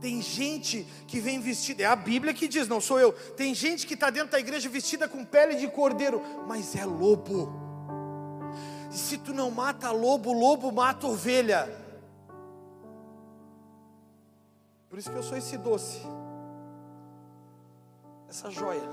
[0.01, 3.13] Tem gente que vem vestida, é a Bíblia que diz, não sou eu.
[3.13, 7.53] Tem gente que está dentro da igreja vestida com pele de cordeiro, mas é lobo.
[8.91, 11.69] E se tu não mata lobo, lobo mata ovelha.
[14.89, 16.01] Por isso que eu sou esse doce,
[18.27, 18.89] essa joia,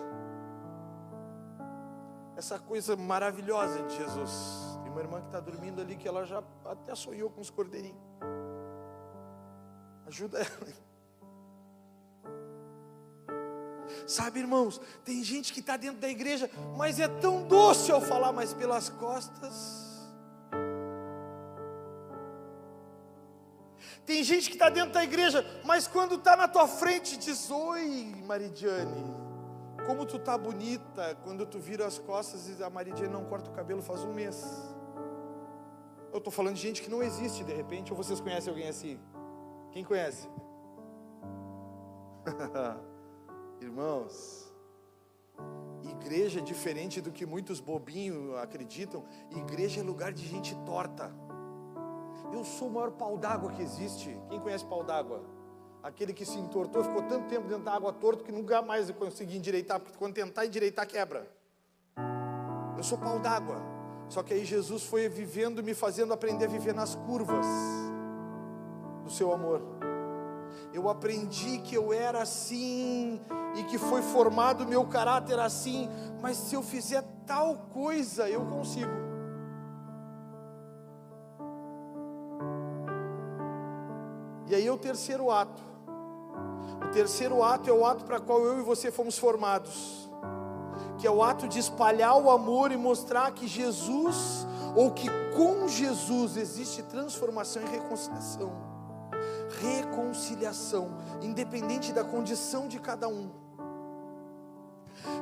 [2.37, 4.79] essa coisa maravilhosa de Jesus.
[4.83, 7.99] Tem uma irmã que está dormindo ali, que ela já até sonhou com os cordeirinhos.
[10.07, 10.88] Ajuda ela.
[14.09, 18.33] Sabe, irmãos, tem gente que está dentro da igreja, mas é tão doce ao falar,
[18.33, 20.09] mas pelas costas.
[24.07, 28.15] Tem gente que está dentro da igreja, mas quando está na tua frente diz: Oi,
[28.25, 29.05] Maridiane,
[29.85, 31.15] como tu tá bonita.
[31.23, 34.43] Quando tu vira as costas e a Maridiane não corta o cabelo faz um mês.
[36.11, 38.99] Eu estou falando de gente que não existe de repente, ou vocês conhecem alguém assim?
[39.71, 40.27] Quem conhece?
[43.61, 44.53] Irmãos,
[45.83, 49.05] igreja é diferente do que muitos bobinhos acreditam.
[49.31, 51.13] Igreja é lugar de gente torta.
[52.33, 54.17] Eu sou o maior pau d'água que existe.
[54.29, 55.23] Quem conhece pau d'água?
[55.83, 59.37] Aquele que se entortou, ficou tanto tempo dentro da água torto que nunca mais consegui
[59.37, 61.27] endireitar, porque quando tentar endireitar, quebra.
[62.77, 63.61] Eu sou pau d'água.
[64.09, 67.47] Só que aí Jesus foi vivendo, me fazendo aprender a viver nas curvas
[69.05, 69.63] do seu amor.
[70.73, 73.21] Eu aprendi que eu era assim
[73.57, 75.89] e que foi formado meu caráter assim,
[76.21, 79.09] mas se eu fizer tal coisa, eu consigo.
[84.47, 85.63] E aí é o terceiro ato.
[86.87, 90.09] O terceiro ato é o ato para qual eu e você fomos formados,
[90.99, 95.69] que é o ato de espalhar o amor e mostrar que Jesus, ou que com
[95.69, 98.68] Jesus existe transformação e reconciliação.
[99.61, 100.91] Reconciliação,
[101.23, 103.31] independente da condição de cada um.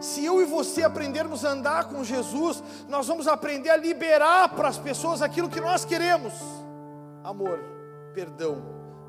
[0.00, 4.68] Se eu e você aprendermos a andar com Jesus, nós vamos aprender a liberar para
[4.68, 6.32] as pessoas aquilo que nós queremos:
[7.22, 7.58] amor,
[8.14, 8.62] perdão,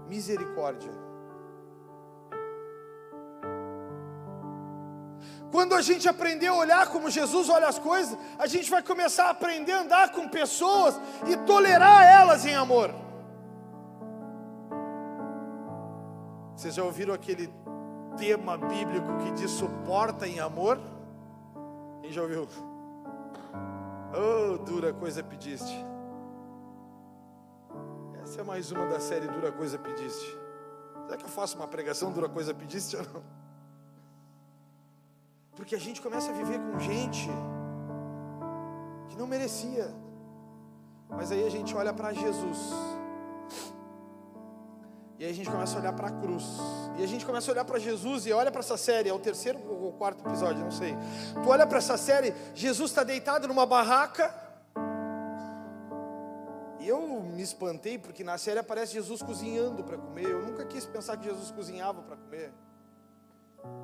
[0.07, 0.91] misericórdia.
[5.51, 9.27] Quando a gente aprender a olhar como Jesus olha as coisas, a gente vai começar
[9.27, 13.06] a aprender a andar com pessoas e tolerar elas em amor.
[16.57, 17.53] Vocês já ouviram aquele
[18.17, 20.79] tema bíblico que diz suporta em amor?
[22.01, 22.47] Quem já ouviu?
[24.11, 25.85] Oh, dura coisa pediste.
[28.23, 30.35] Essa é mais uma da série Dura Coisa Pediste.
[31.05, 33.23] Será que eu faço uma pregação Dura Coisa Pediste ou não?
[35.55, 37.29] Porque a gente começa a viver com gente
[39.09, 39.93] que não merecia.
[41.07, 42.96] Mas aí a gente olha para Jesus.
[45.19, 46.45] E aí a gente começa a olhar para a cruz.
[46.97, 49.19] E a gente começa a olhar para Jesus e olha para essa série, é o
[49.19, 50.95] terceiro ou quarto episódio, não sei.
[51.43, 54.47] Tu olha para essa série, Jesus está deitado numa barraca
[56.87, 60.29] eu me espantei porque na série aparece Jesus cozinhando para comer.
[60.29, 62.53] Eu nunca quis pensar que Jesus cozinhava para comer.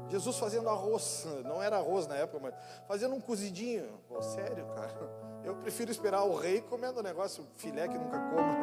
[0.08, 2.54] Jesus fazendo arroz, não era arroz na época, mas
[2.88, 4.00] fazendo um cozidinho.
[4.08, 4.94] Pô, sério, cara.
[5.44, 8.62] Eu prefiro esperar o rei comendo o negócio filé que nunca como.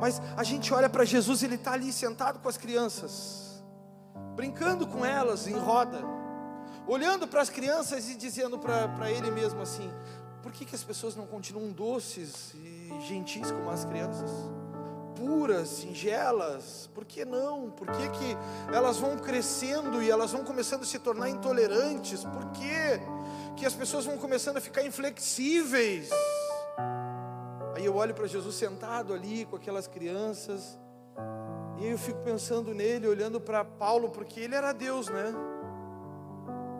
[0.00, 3.62] Mas a gente olha para Jesus, ele está ali sentado com as crianças,
[4.34, 6.00] brincando com elas em roda,
[6.86, 9.90] olhando para as crianças e dizendo para ele mesmo assim:
[10.42, 14.30] por que, que as pessoas não continuam doces e gentis como as crianças,
[15.16, 17.70] puras, singelas, por que não?
[17.70, 18.36] Por que, que
[18.72, 22.22] elas vão crescendo e elas vão começando a se tornar intolerantes?
[22.22, 23.00] Por que,
[23.56, 26.10] que as pessoas vão começando a ficar inflexíveis?
[27.76, 30.78] Aí eu olho para Jesus sentado ali com aquelas crianças,
[31.76, 35.30] e eu fico pensando nele, olhando para Paulo, porque ele era Deus, né?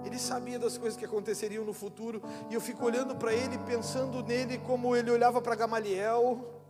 [0.06, 4.22] Ele sabia das coisas que aconteceriam no futuro, e eu fico olhando para ele, pensando
[4.22, 6.62] nele como ele olhava para Gamaliel,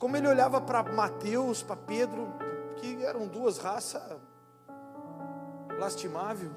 [0.00, 2.26] como ele olhava para Mateus, para Pedro,
[2.74, 4.02] que eram duas raças
[5.78, 6.50] lastimável.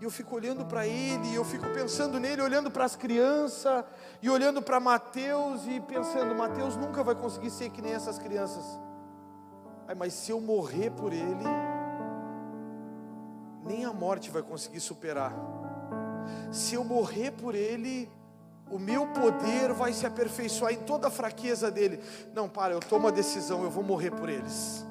[0.00, 3.84] E eu fico olhando para ele, e eu fico pensando nele, olhando para as crianças,
[4.22, 8.64] e olhando para Mateus, e pensando: Mateus nunca vai conseguir ser que nem essas crianças.
[9.88, 11.44] Ai, mas se eu morrer por ele,
[13.64, 15.34] nem a morte vai conseguir superar.
[16.50, 18.10] Se eu morrer por Ele,
[18.70, 22.00] o meu poder vai se aperfeiçoar em toda a fraqueza dele.
[22.34, 24.84] Não, para, eu tomo a decisão, eu vou morrer por eles.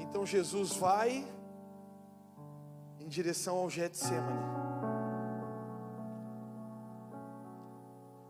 [0.00, 1.24] Então Jesus vai
[3.08, 4.38] em direção ao Getsemane.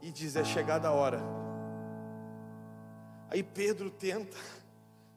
[0.01, 1.20] E diz: É chegada a hora.
[3.29, 4.37] Aí Pedro tenta,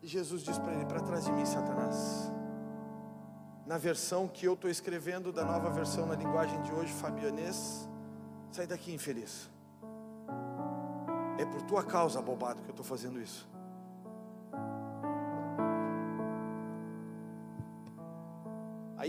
[0.01, 2.31] e Jesus diz para ele: Para trás de mim, Satanás
[3.71, 7.87] na versão que eu estou escrevendo, da nova versão na linguagem de hoje, fabianês,
[8.51, 9.49] sai daqui infeliz.
[11.39, 13.47] É por tua causa, abobado, que eu estou fazendo isso.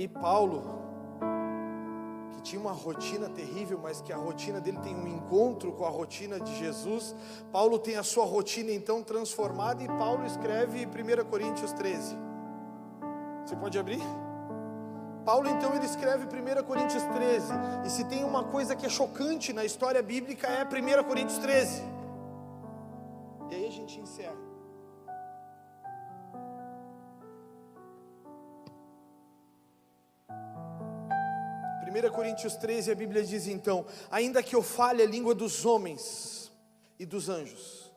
[0.03, 0.65] Aí Paulo,
[2.33, 5.89] que tinha uma rotina terrível, mas que a rotina dele tem um encontro com a
[5.89, 7.15] rotina de Jesus.
[7.53, 12.17] Paulo tem a sua rotina então transformada e Paulo escreve 1 Coríntios 13.
[13.47, 14.03] Você pode abrir?
[15.25, 17.53] Paulo então ele escreve 1 Coríntios 13.
[17.87, 21.81] E se tem uma coisa que é chocante na história bíblica é 1 Coríntios 13.
[23.53, 24.52] E aí a gente encerra.
[31.93, 36.51] 1 Coríntios 13, a Bíblia diz então: Ainda que eu fale a língua dos homens
[36.99, 37.93] e dos anjos,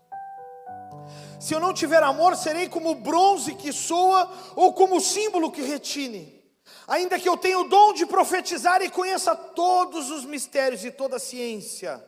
[1.39, 6.35] se eu não tiver amor, serei como bronze que soa ou como símbolo que retine.
[6.87, 11.15] Ainda que eu tenha o dom de profetizar e conheça todos os mistérios e toda
[11.15, 12.03] a ciência,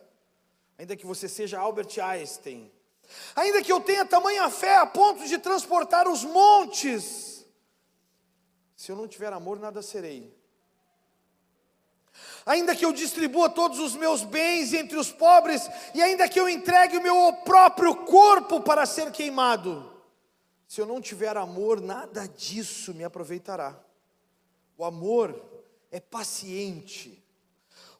[0.78, 2.72] ainda que você seja Albert Einstein,
[3.36, 7.46] ainda que eu tenha tamanha fé a ponto de transportar os montes,
[8.76, 10.37] se eu não tiver amor, nada serei
[12.48, 16.48] ainda que eu distribua todos os meus bens entre os pobres, e ainda que eu
[16.48, 19.92] entregue o meu próprio corpo para ser queimado,
[20.66, 23.78] se eu não tiver amor, nada disso me aproveitará.
[24.78, 25.40] O amor
[25.92, 27.24] é paciente,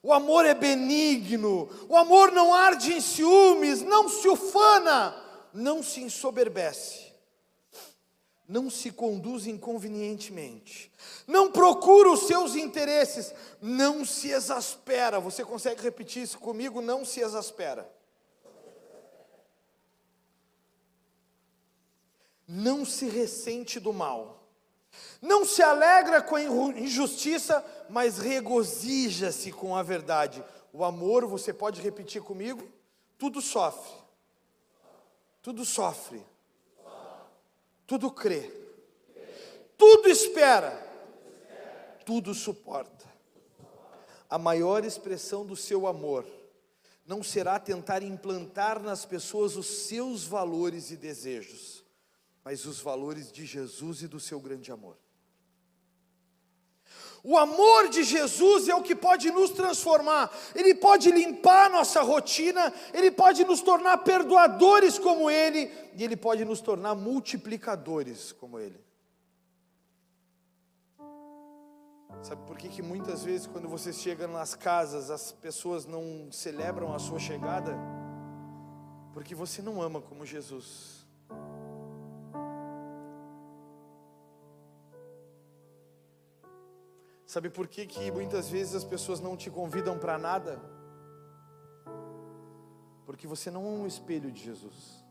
[0.02, 5.16] o amor é benigno, o amor não arde em ciúmes, não se ufana,
[5.54, 7.07] não se ensoberbece
[8.48, 10.90] não se conduz inconvenientemente,
[11.28, 15.20] não procura os seus interesses, não se exaspera.
[15.20, 16.82] Você consegue repetir isso comigo?
[16.82, 17.92] Não se exaspera.
[22.48, 24.48] Não se ressente do mal,
[25.22, 30.42] não se alegra com a injustiça, mas regozija-se com a verdade.
[30.72, 32.72] O amor, você pode repetir comigo?
[33.18, 33.94] Tudo sofre,
[35.42, 36.26] tudo sofre
[37.88, 38.52] tudo crê,
[39.78, 40.72] tudo espera,
[42.06, 43.08] tudo suporta.
[44.30, 46.26] A maior expressão do seu amor
[47.06, 51.86] não será tentar implantar nas pessoas os seus valores e desejos,
[52.44, 54.98] mas os valores de Jesus e do seu grande amor.
[57.30, 62.74] O amor de Jesus é o que pode nos transformar, ele pode limpar nossa rotina,
[62.94, 68.80] ele pode nos tornar perdoadores como ele, e ele pode nos tornar multiplicadores como ele.
[72.22, 76.94] Sabe por que, que muitas vezes, quando você chega nas casas, as pessoas não celebram
[76.94, 77.78] a sua chegada?
[79.14, 80.97] Porque você não ama como Jesus.
[87.28, 90.62] Sabe por que, que muitas vezes as pessoas não te convidam para nada?
[93.06, 95.04] Porque você não é um espelho de Jesus.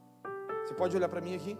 [0.67, 1.59] Você pode olhar para mim aqui?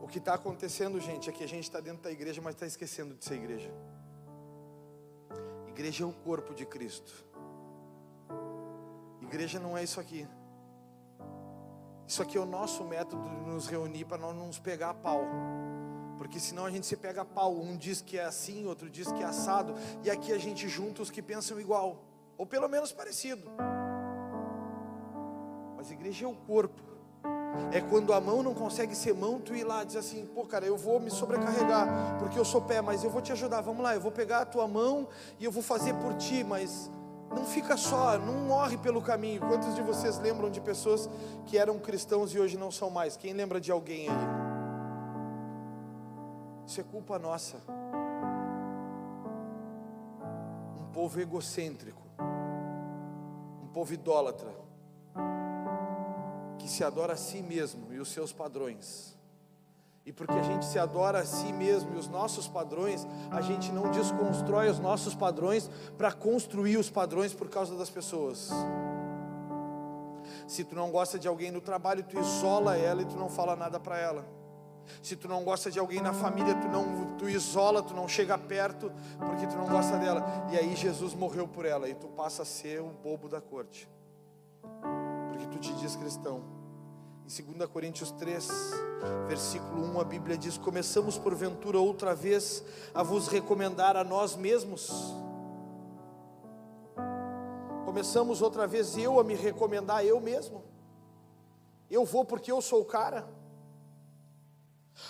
[0.00, 2.64] O que está acontecendo, gente, é que a gente está dentro da igreja, mas está
[2.64, 3.72] esquecendo de ser igreja.
[5.66, 7.12] Igreja é o corpo de Cristo.
[9.20, 10.28] Igreja não é isso aqui.
[12.06, 15.22] Isso aqui é o nosso método de nos reunir para não nos pegar a pau
[16.20, 17.58] porque senão a gente se pega a pau.
[17.58, 21.00] Um diz que é assim, outro diz que é assado, e aqui a gente junta
[21.00, 22.04] os que pensam igual,
[22.36, 23.50] ou pelo menos parecido.
[25.78, 26.82] Mas igreja é o corpo.
[27.72, 30.44] É quando a mão não consegue ser mão, tu ir lá e diz assim: pô,
[30.44, 33.62] cara, eu vou me sobrecarregar, porque eu sou pé, mas eu vou te ajudar.
[33.62, 35.08] Vamos lá, eu vou pegar a tua mão
[35.38, 36.90] e eu vou fazer por ti, mas
[37.34, 39.40] não fica só, não morre pelo caminho.
[39.40, 41.08] Quantos de vocês lembram de pessoas
[41.46, 43.16] que eram cristãos e hoje não são mais?
[43.16, 44.39] Quem lembra de alguém aí?
[46.70, 47.56] Isso é culpa nossa.
[50.78, 52.00] Um povo egocêntrico,
[53.60, 54.54] um povo idólatra,
[56.60, 59.18] que se adora a si mesmo e os seus padrões.
[60.06, 63.72] E porque a gente se adora a si mesmo e os nossos padrões, a gente
[63.72, 65.68] não desconstrói os nossos padrões
[65.98, 68.48] para construir os padrões por causa das pessoas.
[70.46, 73.56] Se tu não gosta de alguém no trabalho, tu isola ela e tu não fala
[73.56, 74.39] nada para ela.
[75.02, 78.36] Se tu não gosta de alguém na família, tu não tu isola, tu não chega
[78.38, 80.24] perto, porque tu não gosta dela.
[80.50, 83.88] E aí Jesus morreu por ela e tu passa a ser o bobo da corte.
[85.28, 86.42] Porque tu te diz cristão.
[87.26, 88.48] Em 2 Coríntios 3,
[89.28, 92.64] versículo 1, a Bíblia diz: "Começamos porventura outra vez
[92.94, 95.14] a vos recomendar a nós mesmos".
[97.84, 100.62] Começamos outra vez eu a me recomendar eu mesmo.
[101.90, 103.28] Eu vou porque eu sou o cara.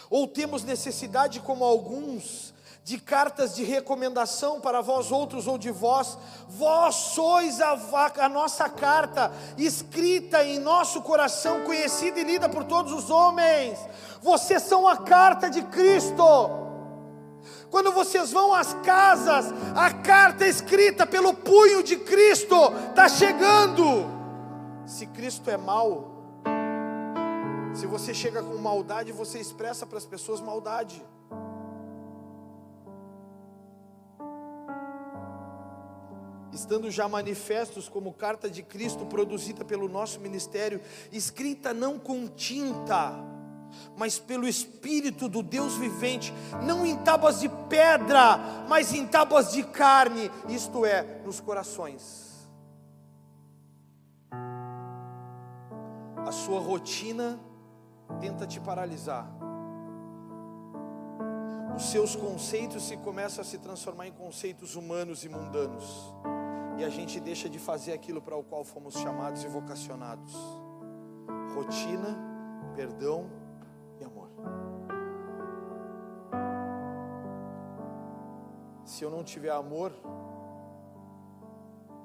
[0.08, 2.52] Ou temos necessidade, como alguns,
[2.82, 6.18] de cartas de recomendação para vós outros ou de vós,
[6.48, 7.78] vós sois a,
[8.18, 13.78] a, nossa carta, escrita em nosso coração, conhecida e lida por todos os homens,
[14.20, 16.24] vocês são a carta de Cristo.
[17.70, 19.46] Quando vocês vão às casas,
[19.76, 22.56] a carta escrita pelo punho de Cristo
[22.88, 24.10] está chegando.
[24.84, 26.10] Se Cristo é mau,
[27.74, 31.02] se você chega com maldade, você expressa para as pessoas maldade.
[36.52, 40.80] estando já manifestos como carta de Cristo produzida pelo nosso ministério,
[41.10, 43.14] escrita não com tinta,
[43.97, 46.32] mas pelo Espírito do Deus vivente,
[46.62, 48.38] não em tábuas de pedra,
[48.68, 52.48] mas em tábuas de carne, isto é, nos corações.
[56.26, 57.40] A sua rotina
[58.19, 59.31] tenta te paralisar.
[61.77, 66.15] Os seus conceitos se começam a se transformar em conceitos humanos e mundanos
[66.81, 70.35] e a gente deixa de fazer aquilo para o qual fomos chamados e vocacionados.
[71.55, 72.16] Rotina,
[72.74, 73.31] perdão
[74.01, 74.31] e amor.
[78.82, 79.93] Se eu não tiver amor,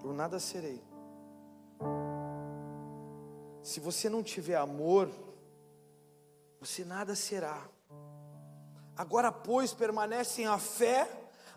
[0.03, 0.83] eu nada serei.
[3.61, 5.09] Se você não tiver amor,
[6.65, 7.69] você nada será.
[8.97, 11.07] Agora, pois, permanecem a fé,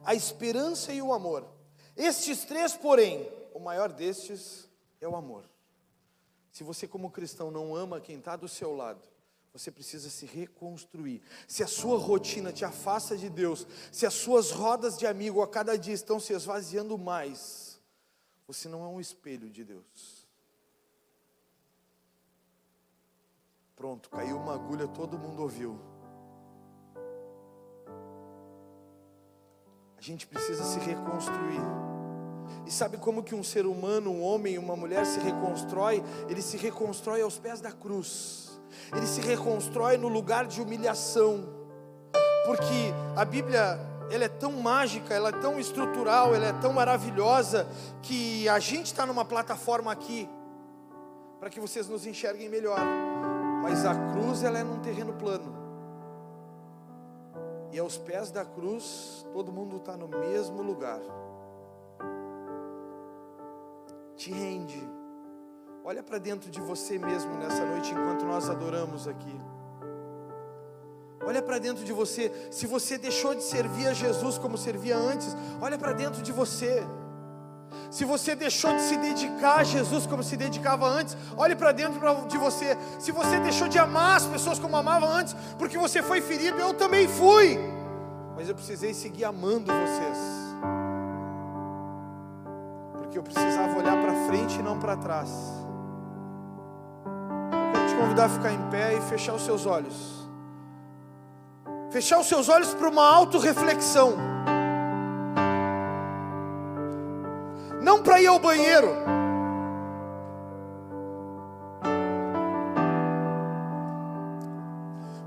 [0.05, 1.49] a esperança e o amor.
[1.97, 4.69] Estes três, porém, o maior destes
[5.01, 5.49] é o amor.
[6.51, 9.01] Se você, como cristão, não ama quem está do seu lado,
[9.53, 11.23] você precisa se reconstruir.
[11.47, 15.49] Se a sua rotina te afasta de Deus, se as suas rodas de amigo a
[15.49, 17.81] cada dia estão se esvaziando mais,
[18.47, 20.18] você não é um espelho de Deus.
[23.79, 25.79] Pronto, caiu uma agulha, todo mundo ouviu.
[29.97, 31.61] A gente precisa se reconstruir.
[32.67, 36.03] E sabe como que um ser humano, um homem uma mulher se reconstrói?
[36.29, 38.61] Ele se reconstrói aos pés da cruz.
[38.97, 41.49] Ele se reconstrói no lugar de humilhação.
[42.47, 43.79] Porque a Bíblia,
[44.11, 47.65] ela é tão mágica, ela é tão estrutural, ela é tão maravilhosa
[48.03, 50.29] que a gente está numa plataforma aqui
[51.39, 52.81] para que vocês nos enxerguem melhor.
[53.63, 55.57] Mas a cruz ela é num terreno plano.
[57.73, 61.01] E aos pés da cruz, todo mundo está no mesmo lugar
[64.19, 64.87] te rende.
[65.85, 69.41] Olha para dentro de você mesmo nessa noite enquanto nós adoramos aqui.
[71.25, 72.31] Olha para dentro de você.
[72.51, 76.83] Se você deixou de servir a Jesus como servia antes, olha para dentro de você.
[77.91, 81.99] Se você deixou de se dedicar a Jesus como se dedicava antes, olhe para dentro
[82.27, 82.77] de você.
[82.99, 86.75] Se você deixou de amar as pessoas como amava antes, porque você foi ferido, eu
[86.75, 87.59] também fui.
[88.37, 90.49] Mas eu precisei seguir amando vocês
[93.09, 95.31] porque eu precisava olhar para frente e não para trás.
[97.51, 100.29] Eu quero te convidar a ficar em pé e fechar os seus olhos.
[101.91, 104.38] Fechar os seus olhos para uma autorreflexão.
[107.89, 108.95] Não para ir ao banheiro.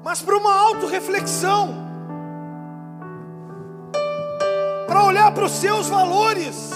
[0.03, 1.73] Mas para uma autorreflexão.
[4.85, 6.71] Para olhar para os seus valores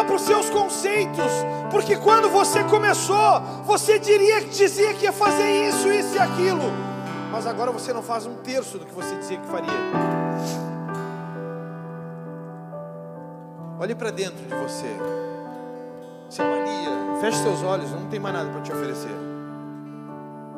[0.00, 1.32] olhar para os seus conceitos,
[1.70, 6.70] porque quando você começou, você diria, dizia que ia fazer isso, isso e aquilo,
[7.32, 10.19] mas agora você não faz um terço do que você dizia que faria.
[13.80, 14.94] Olhe para dentro de você,
[16.28, 19.08] se avalia, feche seus olhos, não tem mais nada para te oferecer.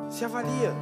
[0.09, 0.73] Se avalia.